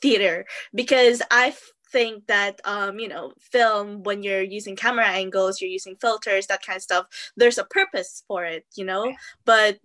[0.00, 1.54] theater because I
[1.90, 6.64] think that um you know film when you're using camera angles you're using filters that
[6.64, 7.06] kind of stuff
[7.36, 9.12] there's a purpose for it you know?
[9.44, 9.78] But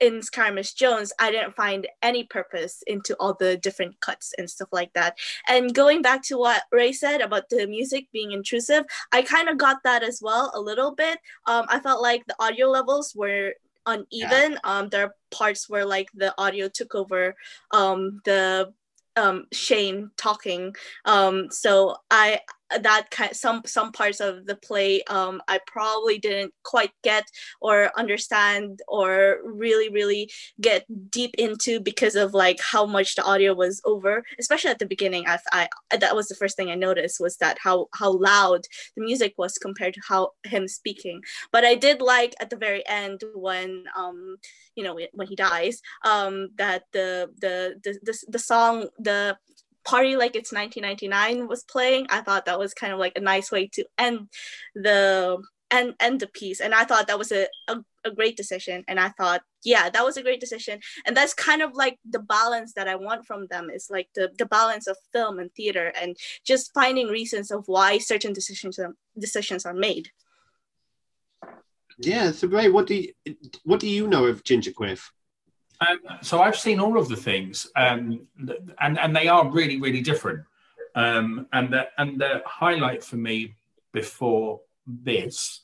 [0.00, 4.68] in Scaramouche Jones I didn't find any purpose into all the different cuts and stuff
[4.72, 5.18] like that.
[5.48, 9.58] And going back to what Ray said about the music being intrusive I kind of
[9.58, 11.18] got that as well a little bit.
[11.46, 13.54] Um I felt like the audio levels were
[13.86, 14.58] uneven.
[14.64, 17.34] Um there are parts where like the audio took over
[17.72, 18.72] um the
[19.16, 20.74] um Shane talking.
[21.04, 22.40] Um so I
[22.80, 27.24] that kind some some parts of the play um I probably didn't quite get
[27.60, 33.54] or understand or really really get deep into because of like how much the audio
[33.54, 35.24] was over especially at the beginning.
[35.26, 38.62] I, I that was the first thing I noticed was that how how loud
[38.96, 41.22] the music was compared to how him speaking.
[41.50, 44.36] But I did like at the very end when um
[44.74, 49.36] you know when he dies um that the the the the, the song the
[49.84, 53.50] party like it's 1999 was playing i thought that was kind of like a nice
[53.50, 54.28] way to end
[54.74, 56.60] the end end the piece.
[56.60, 58.84] And i thought that was a, a, a great decision.
[58.86, 60.80] And i thought yeah that was a great decision.
[61.06, 64.30] And that's kind of like the balance that i want from them is like the,
[64.38, 68.94] the balance of film and theater and just finding reasons of why certain decisions are,
[69.18, 70.10] decisions are made.
[71.98, 73.12] Yeah, so Ray, what do you
[73.64, 75.10] what do you know of Ginger Quiff?
[75.82, 78.26] Um, so I've seen all of the things, um,
[78.80, 80.40] and and they are really really different.
[80.94, 83.54] Um, and the and the highlight for me
[83.92, 85.60] before this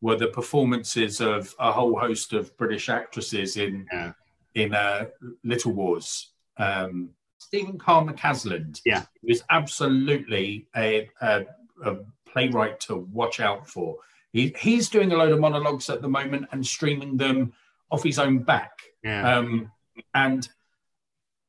[0.00, 4.12] were the performances of a whole host of British actresses in Yeah.
[4.54, 5.06] in uh,
[5.44, 6.32] Little Wars.
[6.56, 9.04] Um, Stephen Carl McCasland Yeah.
[9.24, 11.44] is absolutely a, a,
[11.84, 11.96] a
[12.30, 13.96] playwright to watch out for.
[14.32, 17.52] He, he's doing a load of monologues at the moment and streaming them
[17.90, 18.72] off his own back.
[19.02, 19.38] Yeah.
[19.38, 19.70] Um,
[20.14, 20.48] and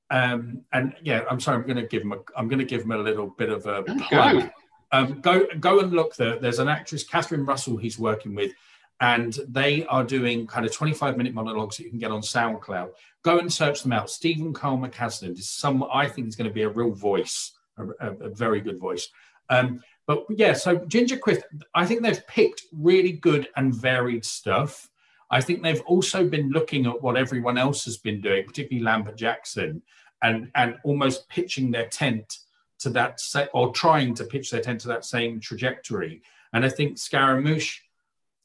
[0.09, 1.57] um, and yeah, I'm sorry.
[1.57, 2.13] I'm going to give him.
[2.13, 4.09] A, I'm going to give him a little bit of a plug.
[4.09, 4.49] Go.
[4.91, 6.39] Um, go go and look there.
[6.39, 8.53] There's an actress, Catherine Russell, he's working with,
[8.99, 12.89] and they are doing kind of 25 minute monologues that you can get on SoundCloud.
[13.21, 14.09] Go and search them out.
[14.09, 15.83] Stephen Carl McCasland is some.
[15.93, 19.07] I think is going to be a real voice, a, a, a very good voice.
[19.49, 21.43] Um, but yeah, so Ginger Quiff,
[21.75, 24.89] I think they've picked really good and varied stuff.
[25.31, 29.17] I think they've also been looking at what everyone else has been doing, particularly Lambert
[29.17, 29.81] Jackson,
[30.21, 32.39] and and almost pitching their tent
[32.79, 36.21] to that se- or trying to pitch their tent to that same trajectory.
[36.53, 37.81] And I think Scaramouche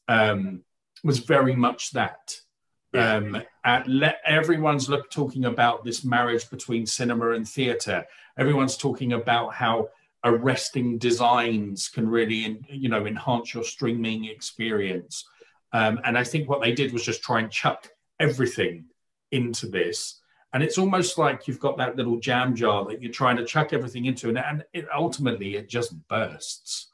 [0.07, 0.63] um,
[1.03, 2.39] was very much that.
[2.93, 8.05] Um, at le- everyone's look, talking about this marriage between cinema and theatre.
[8.37, 9.89] Everyone's talking about how
[10.23, 15.25] arresting designs can really, you know, enhance your streaming experience.
[15.75, 18.85] Um, and I think what they did was just try and chuck everything
[19.33, 20.21] into this.
[20.53, 23.73] And it's almost like you've got that little jam jar that you're trying to chuck
[23.73, 26.87] everything into, and, and it, ultimately it just bursts.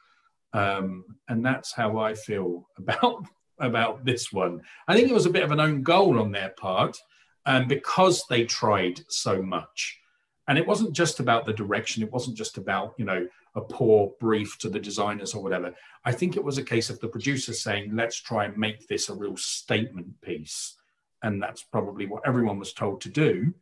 [0.54, 3.24] Um, and that's how I feel about
[3.60, 4.62] about this one.
[4.88, 6.98] I think it was a bit of an own goal on their part,
[7.46, 10.00] um, because they tried so much.
[10.48, 12.02] And it wasn't just about the direction.
[12.02, 15.74] It wasn't just about you know a poor brief to the designers or whatever.
[16.06, 19.10] I think it was a case of the producers saying, "Let's try and make this
[19.10, 20.78] a real statement piece."
[21.24, 23.54] and that's probably what everyone was told to do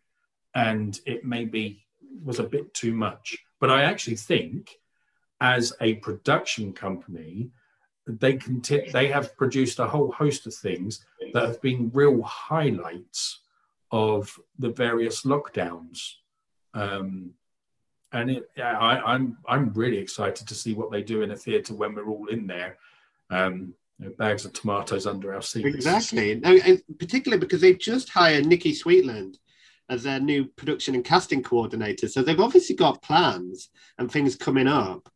[0.55, 1.85] and it maybe
[2.23, 4.71] was a bit too much but i actually think
[5.41, 7.49] as a production company
[8.07, 12.21] they can t- they have produced a whole host of things that have been real
[12.23, 13.41] highlights
[13.91, 16.13] of the various lockdowns
[16.73, 17.31] um,
[18.11, 21.35] and it, yeah, I, I'm I'm really excited to see what they do in a
[21.35, 22.77] theatre when we're all in there.
[23.29, 25.67] Um, you know, bags of tomatoes under our seats.
[25.67, 29.35] Exactly, no, and particularly because they've just hired Nikki Sweetland
[29.89, 32.07] as their new production and casting coordinator.
[32.07, 35.09] So they've obviously got plans and things coming up.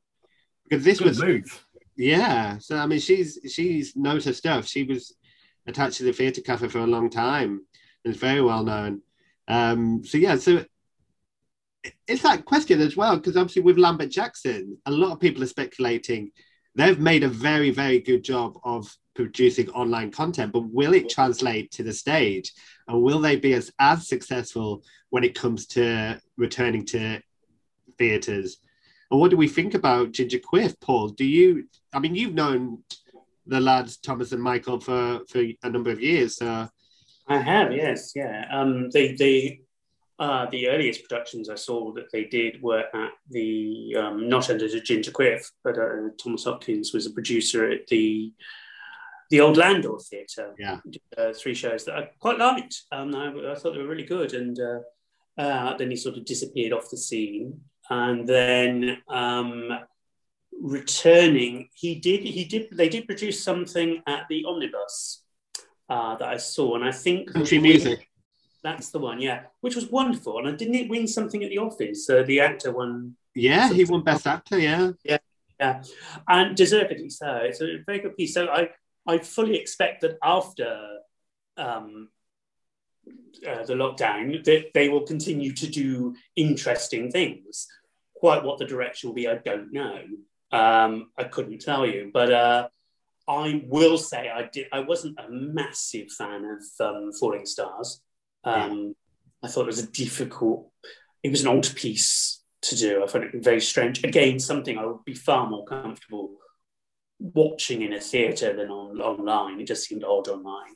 [0.64, 1.66] Because this Good was, move.
[1.96, 2.58] yeah.
[2.58, 4.66] So I mean, she's she's knows her stuff.
[4.66, 5.16] She was
[5.68, 7.62] attached to the theatre cafe for a long time.
[8.04, 9.02] and is very well known.
[9.48, 10.66] Um, so yeah, so
[12.08, 15.48] it's that question as well because obviously with Lambert Jackson, a lot of people are
[15.48, 16.32] speculating
[16.76, 21.72] they've made a very very good job of producing online content but will it translate
[21.72, 22.52] to the stage?
[22.88, 27.22] And will they be as as successful when it comes to returning to
[27.98, 28.58] theaters?
[29.12, 31.10] And what do we think about ginger quiff paul?
[31.10, 32.84] Do you i mean you've known
[33.46, 36.70] the lads thomas and michael for for a number of years so.
[37.28, 38.46] I have, yes, yeah.
[38.52, 39.62] Um, they they
[40.24, 44.70] uh, the earliest productions I saw that they did were at the um, not under
[44.70, 48.32] the Ginger Quiff, but uh, Thomas Hopkins was a producer at the
[49.30, 50.56] the Old Landor Theatre.
[50.58, 50.80] Yeah,
[51.18, 52.84] uh, three shows that I quite liked.
[52.94, 54.80] Um, I, I thought they were really good, and uh,
[55.38, 57.60] uh, then he sort of disappeared off the scene,
[57.90, 59.00] and then.
[59.10, 59.70] Um,
[60.62, 65.24] returning he did he did they did produce something at the omnibus
[65.90, 68.08] uh, that i saw and i think country music
[68.64, 70.46] that's the one, yeah, which was wonderful.
[70.48, 72.10] And didn't it win something at the Offies?
[72.10, 73.16] Uh, the actor won.
[73.36, 75.18] yeah he won best actor yeah Yeah,
[75.60, 75.84] yeah,
[76.28, 77.36] and deservedly so.
[77.44, 78.34] It's a very good piece.
[78.34, 78.70] So I,
[79.06, 80.70] I fully expect that after
[81.58, 82.10] um,
[83.48, 87.68] uh, the lockdown, that they will continue to do interesting things.
[88.16, 90.00] Quite what the direction will be, I don't know.
[90.52, 92.68] Um, I couldn't tell you, but uh,
[93.28, 94.68] I will say I did.
[94.72, 98.02] I wasn't a massive fan of um, Falling Stars.
[98.44, 98.96] Um,
[99.42, 100.70] I thought it was a difficult.
[101.24, 103.04] It was an odd piece to do.
[103.04, 104.04] I found it very strange.
[104.04, 106.32] Again, something I would be far more comfortable
[107.20, 109.60] watching in a theatre than on online.
[109.60, 110.76] It just seemed odd online.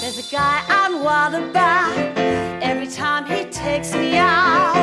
[0.00, 2.18] There's a guy on Waterback.
[2.62, 4.74] Every time he takes me out,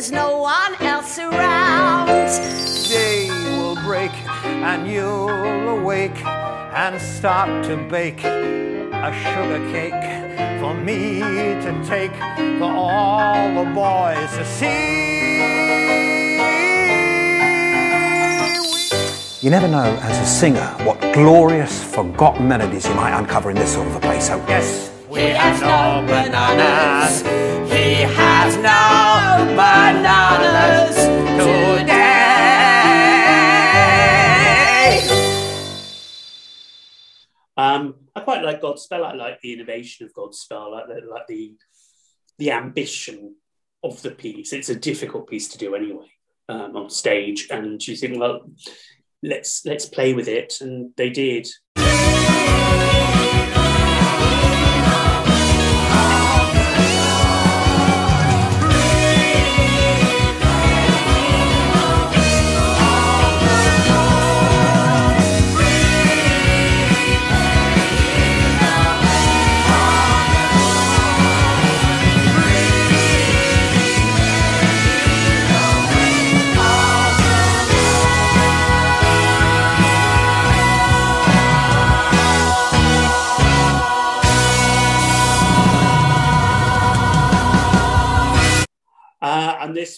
[0.00, 2.06] there's no one else around.
[2.88, 11.20] Day will break and you'll awake and start to bake a sugar cake for me
[11.20, 12.14] to take
[12.58, 15.10] for all the boys to see.
[19.42, 23.74] You never know, as a singer, what glorious, forgotten melodies you might uncover in this
[23.74, 24.28] sort of a place.
[24.28, 27.59] So, yes, He has no bananas.
[29.56, 30.96] Bananas
[31.38, 32.00] today.
[37.56, 39.04] Um, I quite like Godspell.
[39.04, 40.66] I like the innovation of Godspell.
[40.66, 41.54] I like the, like the
[42.38, 43.36] the ambition
[43.82, 44.52] of the piece.
[44.52, 46.10] It's a difficult piece to do anyway
[46.48, 48.50] um, on stage, and you think, well,
[49.22, 51.48] let's let's play with it, and they did.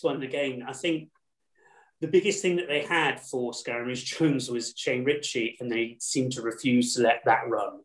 [0.02, 1.10] This one again, I think
[2.00, 6.32] the biggest thing that they had for Scaramouche Jones was Shane Richie, and they seemed
[6.32, 7.80] to refuse to let that run.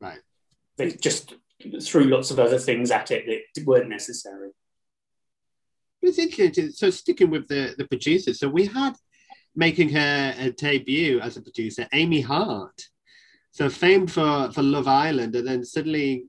[0.00, 0.20] right
[0.76, 1.34] They just
[1.82, 4.50] threw lots of other things at it that weren't necessary.
[6.00, 6.70] It's interesting.
[6.70, 8.94] So sticking with the the producer, so we had
[9.56, 12.80] making her a debut as a producer, Amy Hart.
[13.50, 16.26] So famed for for Love Island, and then suddenly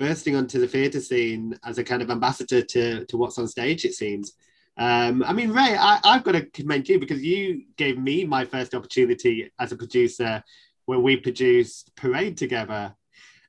[0.00, 3.84] bursting onto the theatre scene as a kind of ambassador to to what's on stage.
[3.84, 4.32] It seems.
[4.76, 8.44] Um, I mean, Ray, I, I've got to commend you because you gave me my
[8.44, 10.42] first opportunity as a producer
[10.86, 12.94] when we produced Parade together.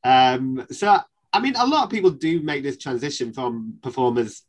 [0.03, 0.99] Um, so,
[1.34, 4.43] I mean, a lot of people do make this transition from performers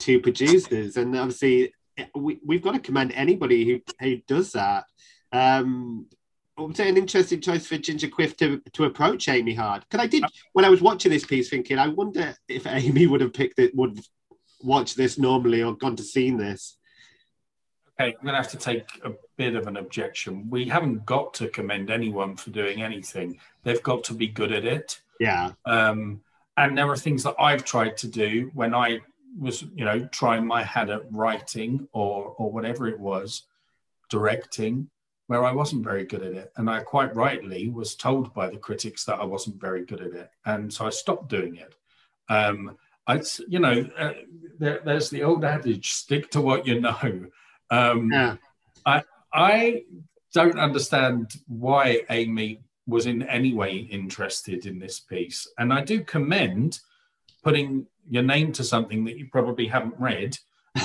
[0.00, 1.74] to producers, and obviously,
[2.14, 4.84] we, we've got to commend anybody who, who does that.
[5.32, 6.06] Um,
[6.56, 9.84] was it an interesting choice for Ginger Quiff to, to approach Amy Hart?
[9.88, 13.22] Because I did when I was watching this piece, thinking I wonder if Amy would
[13.22, 13.98] have picked it, would
[14.62, 16.76] watch this normally or gone to seen this.
[18.00, 20.48] Okay, I'm going to have to take a bit of an objection.
[20.48, 23.38] We haven't got to commend anyone for doing anything.
[23.62, 25.00] They've got to be good at it.
[25.18, 25.52] Yeah.
[25.66, 26.22] Um,
[26.56, 29.00] and there are things that I've tried to do when I
[29.38, 33.42] was, you know, trying my hand at writing or or whatever it was,
[34.08, 34.90] directing,
[35.26, 38.56] where I wasn't very good at it, and I quite rightly was told by the
[38.56, 41.74] critics that I wasn't very good at it, and so I stopped doing it.
[42.28, 42.76] Um,
[43.10, 44.12] I, you know, uh,
[44.58, 47.26] there, there's the old adage: stick to what you know.
[47.70, 48.36] Um, Yeah.
[48.84, 49.02] I
[49.32, 49.84] I
[50.34, 56.02] don't understand why Amy was in any way interested in this piece, and I do
[56.04, 56.80] commend
[57.42, 60.36] putting your name to something that you probably haven't read.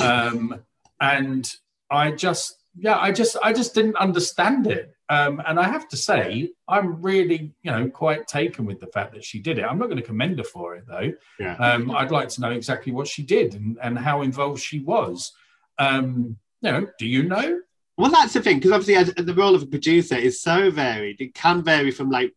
[0.02, 0.62] Um,
[1.02, 1.52] and
[1.90, 4.95] I just, yeah, I just, I just didn't understand it.
[5.10, 9.14] Um, and I have to say, I'm really, you know, quite taken with the fact
[9.14, 9.64] that she did it.
[9.64, 11.12] I'm not going to commend her for it though.
[11.40, 11.56] Yeah.
[11.58, 15.32] Um, I'd like to know exactly what she did and, and how involved she was.
[15.78, 17.60] Um, you know, do you know?
[17.98, 21.22] Well, that's the thing, because obviously, the role of a producer is so varied.
[21.22, 22.34] It can vary from like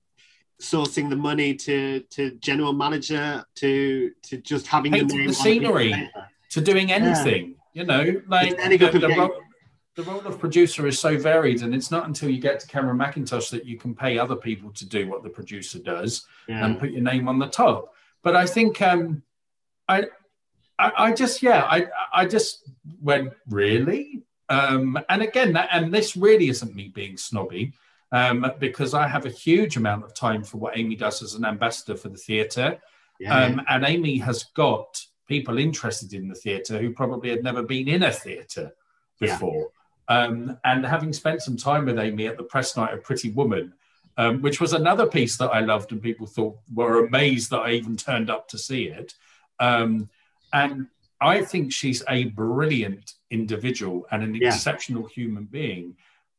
[0.61, 5.21] sourcing the money to to general manager to to just having your name the on
[5.21, 6.11] a piece of scenery.
[6.51, 7.57] to doing anything.
[7.75, 9.31] You know, like the, the
[9.99, 12.97] the role of producer is so varied, and it's not until you get to Cameron
[12.99, 16.65] Mackintosh that you can pay other people to do what the producer does Yeah.
[16.65, 17.93] and put your name on the top.
[18.23, 19.25] But I think um,
[19.89, 20.05] I,
[20.79, 22.71] I, I just yeah, I, I just
[23.03, 27.73] went really, um, and again, that, and this really isn't me being snobby.
[28.13, 31.45] Um, because I have a huge amount of time for what Amy does as an
[31.45, 32.79] ambassador for the theatre.
[33.19, 33.37] Yeah.
[33.37, 37.89] Um, and Amy has got people interested in the theatre who probably had never been
[37.89, 38.71] in a theatre
[39.21, 39.37] Yeah.
[40.09, 43.75] Um, and having spent some time with Amy at the press night of Pretty Woman,
[44.17, 47.73] um, which was another piece that I loved, and people thought were amazed that I
[47.73, 49.15] even turned up to see it.
[49.61, 50.09] Um,
[50.53, 50.87] and
[51.21, 54.49] I think she's a brilliant individual and an Yeah.
[54.49, 55.97] exceptional human being.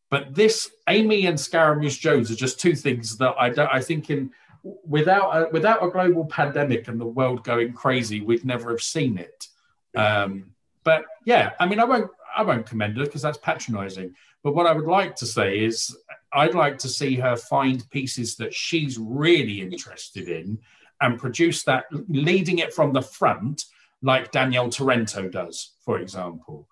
[0.09, 3.69] But this, Amy and Scaramouche Jones are just two things that I don't.
[3.71, 4.31] I think in
[4.63, 9.17] without a, without a global pandemic and the world going crazy, we'd never have seen
[9.17, 9.47] it.
[9.95, 10.51] Um,
[10.83, 14.15] but yeah, I mean, I won't I won't commend her because that's patronising.
[14.43, 15.95] But what I would like to say is,
[16.31, 20.59] I'd like to see her find pieces that she's really interested in
[21.01, 23.65] and produce that, leading it from the front,
[24.01, 26.67] like Danielle Tarento does, for example.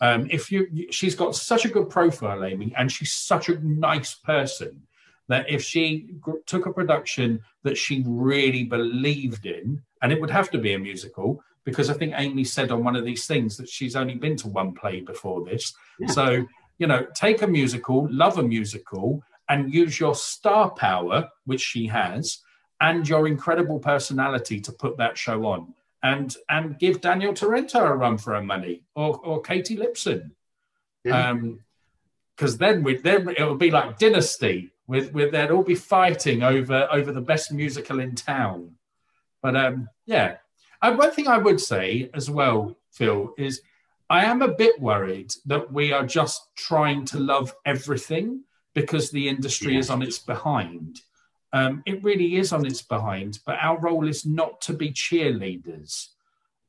[0.00, 4.14] Um, if you, she's got such a good profile, Amy, and she's such a nice
[4.14, 4.82] person
[5.28, 10.50] that if she took a production that she really believed in, and it would have
[10.50, 13.68] to be a musical, because I think Amy said on one of these things that
[13.68, 15.74] she's only been to one play before this.
[16.00, 16.08] Yeah.
[16.08, 16.46] So,
[16.78, 21.86] you know, take a musical, love a musical, and use your star power, which she
[21.86, 22.38] has,
[22.80, 25.74] and your incredible personality to put that show on.
[26.02, 30.32] And and give Danielle Tarento a run for her money, or or Katie Lipson
[31.04, 31.30] Yeah.
[31.30, 31.60] um
[32.36, 36.42] because then we then it will be like dynasty with with they'd all be fighting
[36.42, 38.72] over over the best musical in town
[39.42, 40.36] but um yeah
[40.82, 43.62] and one thing i would say as well phil is
[44.10, 48.42] i am a bit worried that we are just trying to love everything
[48.74, 51.00] because the industry is on its behind.
[51.52, 56.08] Um, it really is on its behind but our role is not to be cheerleaders.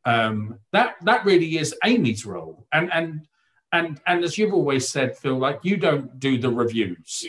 [0.06, 2.68] Um, that that really is amy's role.
[2.74, 3.28] And and
[3.72, 7.26] and and as you've always said phil like you don't do the reviews.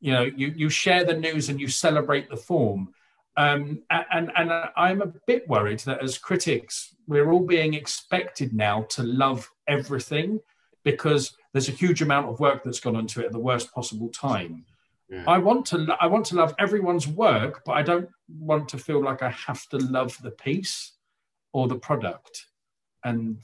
[0.00, 2.94] You know you you share the news and you celebrate the form
[3.42, 8.82] um, and and i'm a bit worried that as critics we're all being expected now
[8.94, 10.40] to love everything
[10.84, 11.22] because
[11.52, 14.64] there's a huge amount of work that's gone into it at the worst possible time
[15.08, 15.24] Yeah.
[15.26, 19.00] i want to i want to love everyone's work but i don't want to feel
[19.08, 20.76] like i have to love the piece
[21.52, 22.46] or the product
[23.04, 23.38] and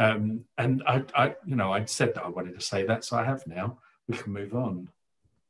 [0.00, 3.16] um, and I, I, you know, I'd said that I wanted to say that, so
[3.16, 3.78] I have now.
[4.06, 4.88] We can move on.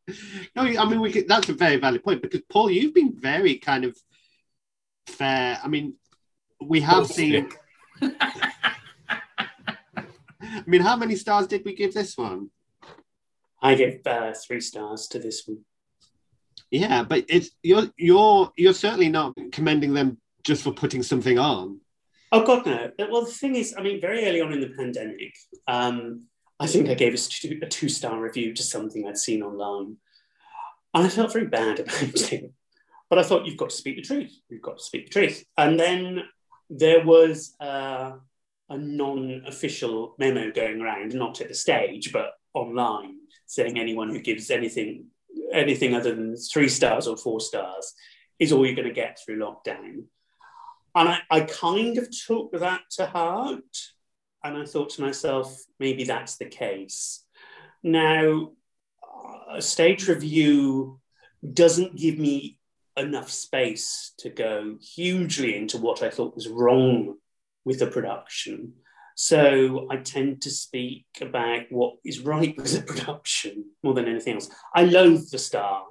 [0.56, 3.56] No, I mean, we could, that's a very valid point because Paul, you've been very
[3.56, 3.96] kind of
[5.06, 5.58] fair.
[5.62, 5.94] I mean,
[6.60, 7.48] we have seen.
[8.00, 8.12] I
[10.66, 12.50] mean, how many stars did we give this one?
[13.60, 15.64] I give uh, three stars to this one.
[16.70, 21.80] Yeah, but it's you're you're you're certainly not commending them just for putting something on.
[22.30, 22.90] Oh God, no.
[23.10, 25.34] Well, the thing is, I mean, very early on in the pandemic,
[25.66, 26.26] um,
[26.60, 29.96] I think I gave a, a two-star review to something I'd seen online,
[30.94, 32.52] and I felt very bad about it.
[33.10, 34.36] But I thought you've got to speak the truth.
[34.48, 35.44] You've got to speak the truth.
[35.56, 36.24] And then
[36.68, 38.12] there was uh,
[38.68, 44.50] a non-official memo going around, not at the stage, but online, saying anyone who gives
[44.50, 45.06] anything
[45.52, 47.94] anything other than three stars or four stars
[48.38, 50.04] is all you're going to get through lockdown.
[50.94, 53.62] And I, I kind of took that to heart.
[54.44, 57.24] And I thought to myself, maybe that's the case.
[57.82, 58.52] Now,
[59.50, 61.00] a stage review
[61.52, 62.58] doesn't give me
[62.96, 67.16] enough space to go hugely into what I thought was wrong
[67.64, 68.74] with the production.
[69.14, 74.34] So I tend to speak about what is right with the production more than anything
[74.34, 74.50] else.
[74.74, 75.84] I loathe the star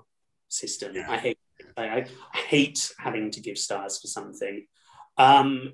[0.48, 0.95] system.
[0.95, 1.12] Yeah.
[1.12, 1.38] I hate
[1.76, 4.66] I, I hate having to give stars for something.
[5.18, 5.74] Um,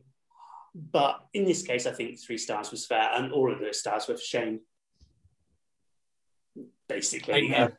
[0.76, 4.08] but in this case, I think three stars was fair, and all of those stars
[4.08, 4.62] were for Shane.
[6.88, 7.70] Basically, Yeah.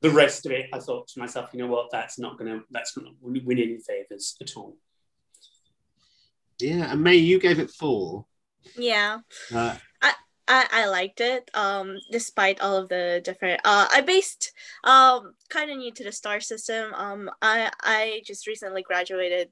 [0.00, 2.96] the rest of it, I thought to myself, you know what, that's not gonna, that's
[2.96, 4.76] not win win any favors at all.
[6.58, 8.26] Yeah, and May, you gave it four.
[8.76, 9.20] Yeah.
[9.54, 9.76] Uh,
[10.52, 15.70] I, I liked it um despite all of the different uh i based um kind
[15.70, 19.50] of new to the star system um i i just recently graduated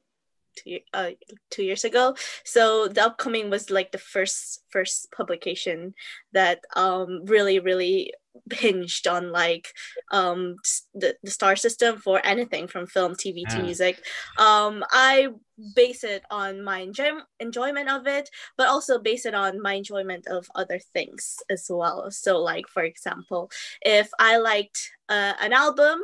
[0.63, 1.11] two, uh,
[1.51, 2.15] two years ago.
[2.45, 5.95] So the upcoming was like the first first publication
[6.33, 8.13] that um really really
[8.53, 9.67] hinged on like
[10.13, 10.57] um
[10.95, 13.63] the, the star system for anything from film tv to Yeah.
[13.65, 13.99] music.
[14.39, 15.29] Um i
[15.75, 20.27] base it on my enjoy- enjoyment of it but also base it on my enjoyment
[20.29, 22.11] of other things as well.
[22.11, 23.51] So like for example
[23.83, 26.01] if i liked uh, an album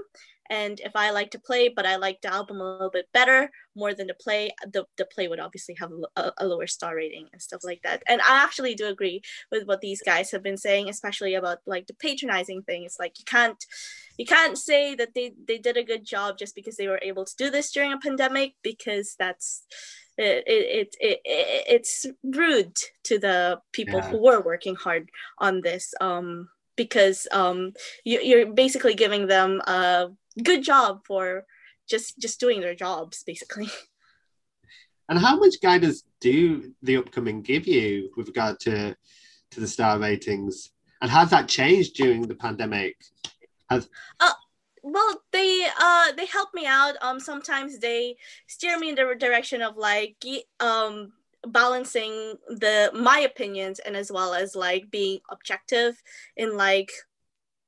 [0.51, 3.51] and if i like to play but i like the album a little bit better
[3.77, 7.27] more than the play the, the play would obviously have a, a- lower star rating
[7.33, 9.21] and stuff like that and i actually do agree
[9.51, 13.19] with what these guys have been saying especially about like the patronizing thing it's like
[13.19, 13.65] you can't
[14.19, 17.25] you can't say that they they did a good job just because they were able
[17.25, 19.65] to do this during a pandemic because that's
[20.17, 24.11] it, it, it, it it's rude to the people Yeah.
[24.11, 27.73] who were working hard on this um because um
[28.05, 30.11] you, you're basically giving them a
[30.43, 31.45] good job for
[31.89, 33.69] just just doing their jobs basically
[35.09, 38.97] and how much guidance do the upcoming give you with regard to
[39.51, 40.71] to the star ratings?
[41.01, 42.97] And has that changed during the pandemic?
[43.71, 43.89] Has
[44.83, 48.15] well they uh they help me out um sometimes they
[48.47, 50.17] steer me in the direction of like
[50.61, 51.11] um
[51.47, 56.03] balancing the my opinions and as well as like being objective
[56.37, 56.93] in like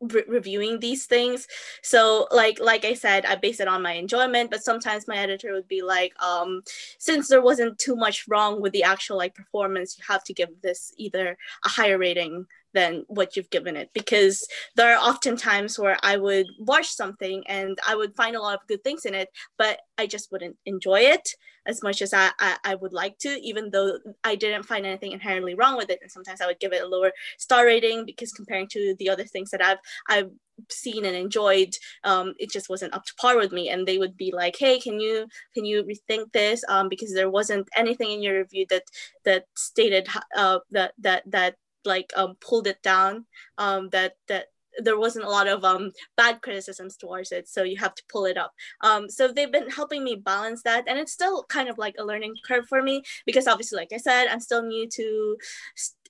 [0.01, 1.47] re- reviewing these things.
[1.83, 5.53] So like like i said i base it on my enjoyment but sometimes my editor
[5.53, 6.63] would be like um
[6.99, 10.49] since there wasn't too much wrong with the actual like performance you have to give
[10.63, 13.91] this either a higher rating than what you've given it.
[13.95, 18.41] Because there are often times where I would watch something and I would find a
[18.41, 21.35] lot of good things in it, but I just wouldn't enjoy it
[21.67, 25.13] as much as I, I, I would like to, even though I didn't find anything
[25.13, 25.99] inherently wrong with it.
[26.03, 29.25] And sometimes I would give it a lower star rating because comparing to the other
[29.25, 30.31] things that I've I've
[30.71, 33.69] seen and enjoyed, um, it just wasn't up to par with me.
[33.69, 37.31] And they would be like, "Hey, can you can you rethink this?" Um, because there
[37.31, 38.85] wasn't anything in your review that
[39.25, 43.27] that stated uh, that that that like um, pulled it down
[43.59, 44.47] um, that that
[44.79, 48.25] there wasn't a lot of um, bad criticisms towards it so you have to pull
[48.27, 48.53] it up.
[48.83, 52.05] Um, so they've been helping me balance that and it's still kind of like a
[52.05, 55.37] learning curve for me because obviously like i said i'm still new to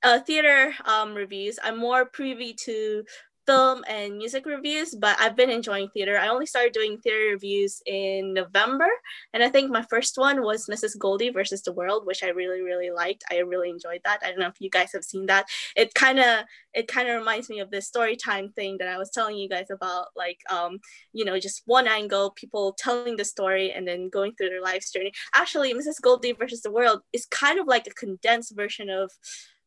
[0.03, 1.59] uh, theater um, reviews.
[1.63, 3.05] I'm more privy to
[3.47, 6.19] film and music reviews but i've been enjoying theater.
[6.19, 8.89] I only started doing theater reviews in november
[9.33, 12.61] and i think my first one was mrs goldie versus the world which i really
[12.61, 13.25] really liked.
[13.31, 14.21] I really enjoyed that.
[14.23, 15.47] I don't know if you guys have seen that.
[15.77, 16.45] It kind of
[16.75, 19.49] it kind of reminds me of this story time thing that i was telling you
[19.49, 20.79] guys about like um
[21.15, 24.93] you know just one angle people telling the story and then going through their life's
[24.93, 25.13] journey.
[25.35, 29.11] Actually mrs goldie versus the world is kind of like a condensed version of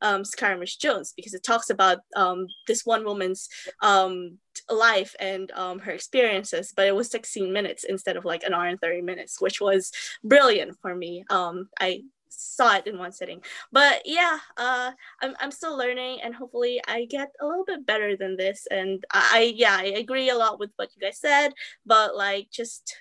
[0.01, 3.49] um, Scaramouche Jones because it talks about um, this one woman's
[3.81, 4.37] um,
[4.69, 8.67] life and um, her experiences, but it was 16 minutes instead of like an hour
[8.67, 9.91] and 30 minutes, which was
[10.23, 11.23] brilliant for me.
[11.29, 13.41] Um, I saw it in one sitting,
[13.71, 14.91] but yeah, uh,
[15.21, 18.67] I'm, I'm still learning and hopefully I get a little bit better than this.
[18.69, 21.49] And I yeah, I agree a lot with what you guys said,
[21.85, 22.95] but like just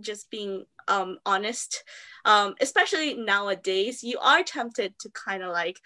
[0.00, 1.84] just being um, honest.
[2.24, 5.78] Um, especially nowadays, you are tempted to kind of like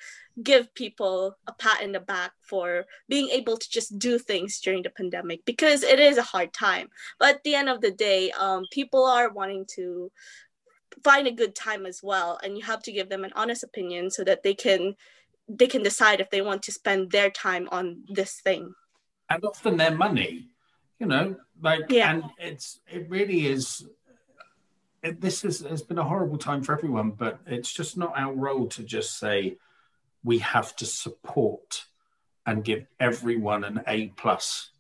[0.42, 4.82] give people a pat in the back for being able to just do things during
[4.82, 6.88] the pandemic because it is a hard time.
[7.20, 10.10] But at the end of the day, um, people are wanting to
[11.04, 14.10] find a good time as well, and you have to give them an honest opinion
[14.10, 14.94] so that they can
[15.48, 18.72] they can decide if they want to spend their time on this thing.
[19.30, 20.48] and often their money
[21.00, 22.10] you know like Yeah.
[22.10, 23.84] and it's it really is
[25.02, 28.32] it, this is has been a horrible time for everyone but it's just not our
[28.32, 29.56] role to just say
[30.24, 31.84] we have to support
[32.46, 34.70] and give everyone an a plus.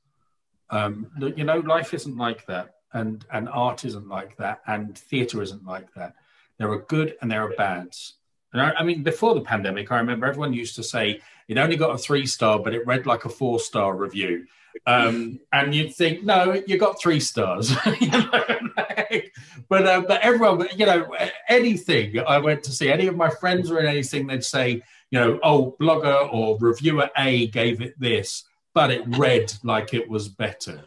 [0.70, 5.42] Um you know life isn't like that and and art isn't like that and theater
[5.42, 6.14] isn't like that.
[6.58, 8.14] There are good and there are bads.
[8.52, 11.76] And I, I mean before the pandemic i remember everyone used to say it only
[11.76, 14.46] got a three star but it read like a four star review
[14.86, 17.72] um, and you'd think, no, you got three stars.
[18.00, 19.20] You know,
[19.68, 21.14] but uh, but everyone, you know,
[21.48, 25.38] anything I went to see, any of my friends or anything, they'd say, you know,
[25.42, 28.44] oh, blogger or reviewer A gave it this,
[28.74, 30.82] but it read like it was better.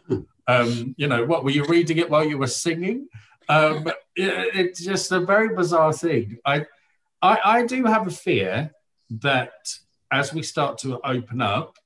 [0.48, 3.08] Um, you know, what were you reading it while you were singing?
[3.48, 6.38] Um, it- it's just a very bizarre thing.
[6.44, 6.66] I,
[7.22, 8.72] I, I do have a fear
[9.10, 9.52] that
[10.10, 11.76] as we start to open up,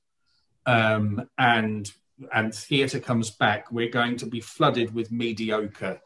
[0.65, 1.91] um, and
[2.33, 5.99] and theatre comes back, we're going to be flooded with mediocre,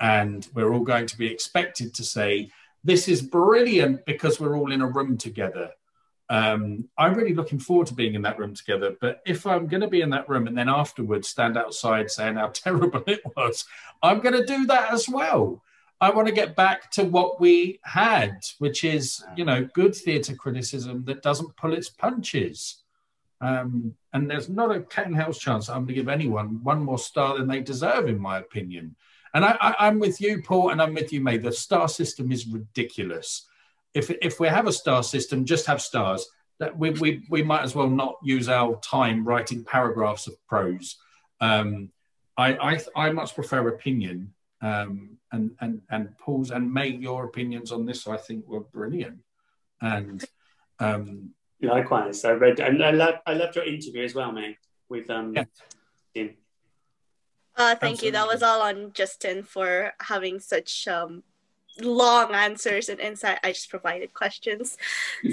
[0.00, 2.50] and we're all going to be expected to say
[2.84, 5.70] this is brilliant because we're all in a room together.
[6.28, 8.96] Um, I'm really looking forward to being in that room together.
[9.00, 12.36] But if I'm going to be in that room and then afterwards stand outside saying
[12.36, 13.66] how terrible it was,
[14.02, 15.62] I'm going to do that as well.
[16.00, 20.34] I want to get back to what we had, which is, you know, good theatre
[20.34, 22.81] criticism that doesn't pull its punches.
[23.42, 26.98] Um, and there's not a cat and chance I'm going to give anyone one more
[26.98, 28.94] star than they deserve, in my opinion.
[29.34, 31.38] And I, I'm with you, Paul, and I'm with you, May.
[31.38, 33.46] The star system is ridiculous.
[33.94, 36.26] If if we have a star system, just have stars.
[36.60, 40.96] That we, we, we might as well not use our time writing paragraphs of prose.
[41.40, 41.90] Um,
[42.36, 44.32] I, I I much prefer opinion.
[44.60, 49.18] Um, and and and Paul's and May, your opinions on this, I think, were brilliant.
[49.80, 50.24] And
[50.78, 51.30] um,
[51.62, 54.58] Likewise, I read and I loved I loved your interview as well, May,
[54.88, 55.34] with um.
[56.14, 56.36] Jim.
[57.56, 58.10] Uh, thank you.
[58.10, 61.22] That was all on Justin for having such um,
[61.80, 63.38] long answers and insight.
[63.42, 64.76] I just provided questions.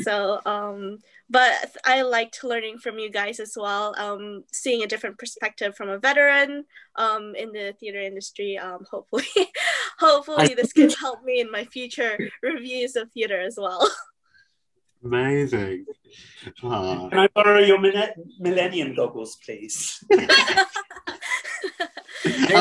[0.04, 1.00] So, um,
[1.30, 3.96] but I liked learning from you guys as well.
[3.98, 6.66] Um, seeing a different perspective from a veteran
[6.96, 8.58] um, in the theater industry.
[8.58, 9.26] Um, hopefully,
[10.00, 13.90] hopefully this can help me in my future reviews of theater as well.
[15.04, 15.86] Amazing.
[16.64, 17.10] Ah.
[17.10, 20.04] Can I borrow your mille- millennium goggles, please?
[20.12, 20.18] I'll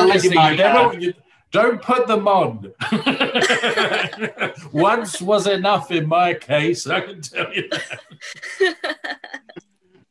[0.07, 1.13] let Seriously, you never- you-
[1.51, 2.71] don't put them on.
[4.71, 7.99] Once was enough in my case, I can tell you that.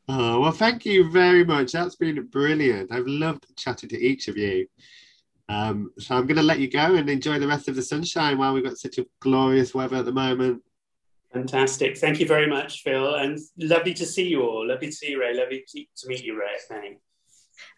[0.08, 1.70] Oh, well, thank you very much.
[1.70, 2.90] That's been brilliant.
[2.92, 4.66] I've loved chatting to each of you.
[5.48, 8.36] Um, so I'm going to let you go and enjoy the rest of the sunshine
[8.36, 10.60] while we've got such a glorious weather at the moment.
[11.32, 11.98] Fantastic.
[11.98, 13.16] Thank you very much, Phil.
[13.16, 14.66] And lovely to see you all.
[14.66, 15.34] Lovely to see you, Ray.
[15.34, 16.56] Lovely to to meet you, Ray.
[16.70, 16.98] May.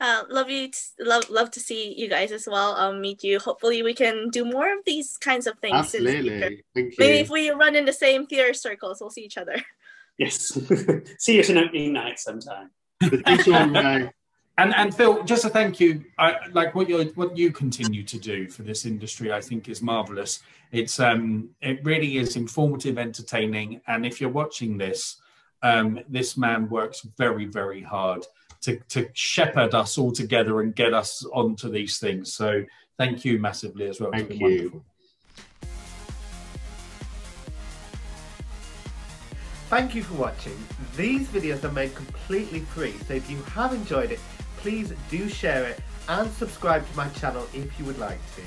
[0.00, 0.68] Uh, love you.
[0.68, 2.76] t- love love to see you guys as well.
[2.76, 3.38] Um, meet you.
[3.38, 5.94] Hopefully, we can do more of these kinds of things.
[5.94, 6.34] in the future.
[6.34, 6.64] Absolutely.
[6.74, 6.96] Thank you.
[6.98, 9.56] Maybe if we run in the same theater circles, we'll see each other.
[10.18, 10.52] Yes.
[11.18, 12.70] see you at an opening night sometime.
[13.02, 14.10] Thank you, Ray.
[14.60, 16.04] And and Phil, just a thank you.
[16.18, 19.32] I like what you what you continue to do for this industry.
[19.32, 20.40] I think is marvelous.
[20.70, 25.16] It's um it really is informative, entertaining, and if you're watching this,
[25.62, 28.26] um, this man works very very hard
[28.60, 32.34] to to shepherd us all together and get us onto these things.
[32.34, 32.62] So
[32.98, 34.10] thank you massively as well.
[34.10, 34.46] It's Thank been you.
[34.46, 34.84] wonderful.
[39.70, 40.58] Thank you for watching.
[40.96, 44.18] These videos are made completely free, so if you have enjoyed it,
[44.60, 48.42] please do share it and subscribe to my channel if you would like to.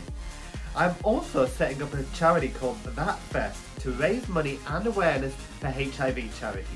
[0.75, 5.69] I'm also setting up a charity called That Fest to raise money and awareness for
[5.69, 6.67] HIV charities.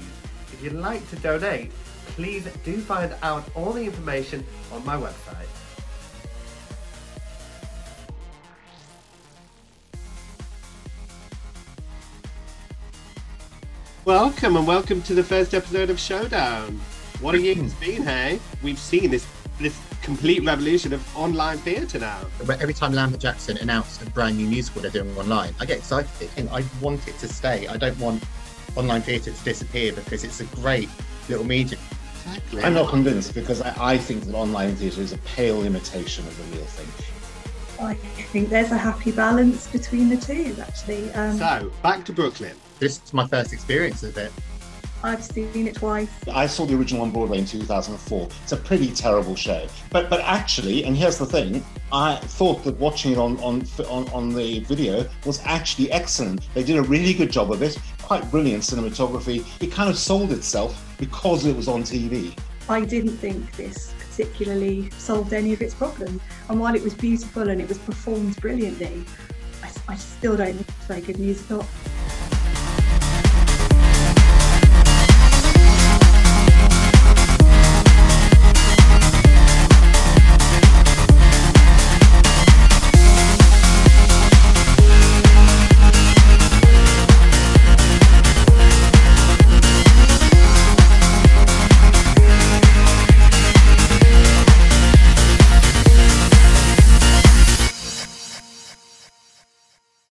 [0.52, 1.72] If you'd like to donate,
[2.08, 5.46] please do find out all the information on my website.
[14.04, 16.80] Welcome and welcome to the first episode of Showdown.
[17.20, 18.40] What a year it's been, hey?
[18.62, 19.26] We've seen this
[19.60, 22.20] this complete revolution of online theatre now.
[22.46, 25.80] But every time Lambert Jackson announced a brand new musical they're doing online, I get
[25.80, 27.68] excited and I want it to stay.
[27.68, 28.24] I don't want
[28.76, 30.90] online theatre to disappear because it's a great
[31.28, 31.82] little medium.
[32.28, 32.64] Exactly.
[32.64, 36.38] I'm not convinced because I, I think that online theatre is a pale imitation of
[36.38, 37.16] the real thing.
[37.84, 41.12] I think there's a happy balance between the two, actually.
[41.14, 42.56] Um, So, back to Brooklyn.
[42.80, 44.32] This is my first experience of it.
[45.04, 46.10] I've seen it twice.
[46.32, 48.30] I saw the original on Broadway in 2004.
[48.44, 49.68] It's a pretty terrible show.
[49.92, 54.08] But but actually, and here's the thing, I thought that watching it on on on,
[54.10, 56.48] on the video was actually excellent.
[56.54, 57.78] They did a really good job of it.
[58.02, 59.46] Quite brilliant cinematography.
[59.62, 62.38] It kind of sold itself because it was on TV.
[62.70, 66.22] I didn't think this particularly solved any of its problems.
[66.50, 69.06] And while it was beautiful and it was performed brilliantly,
[69.64, 71.66] I, I still don't think it's a very good musical.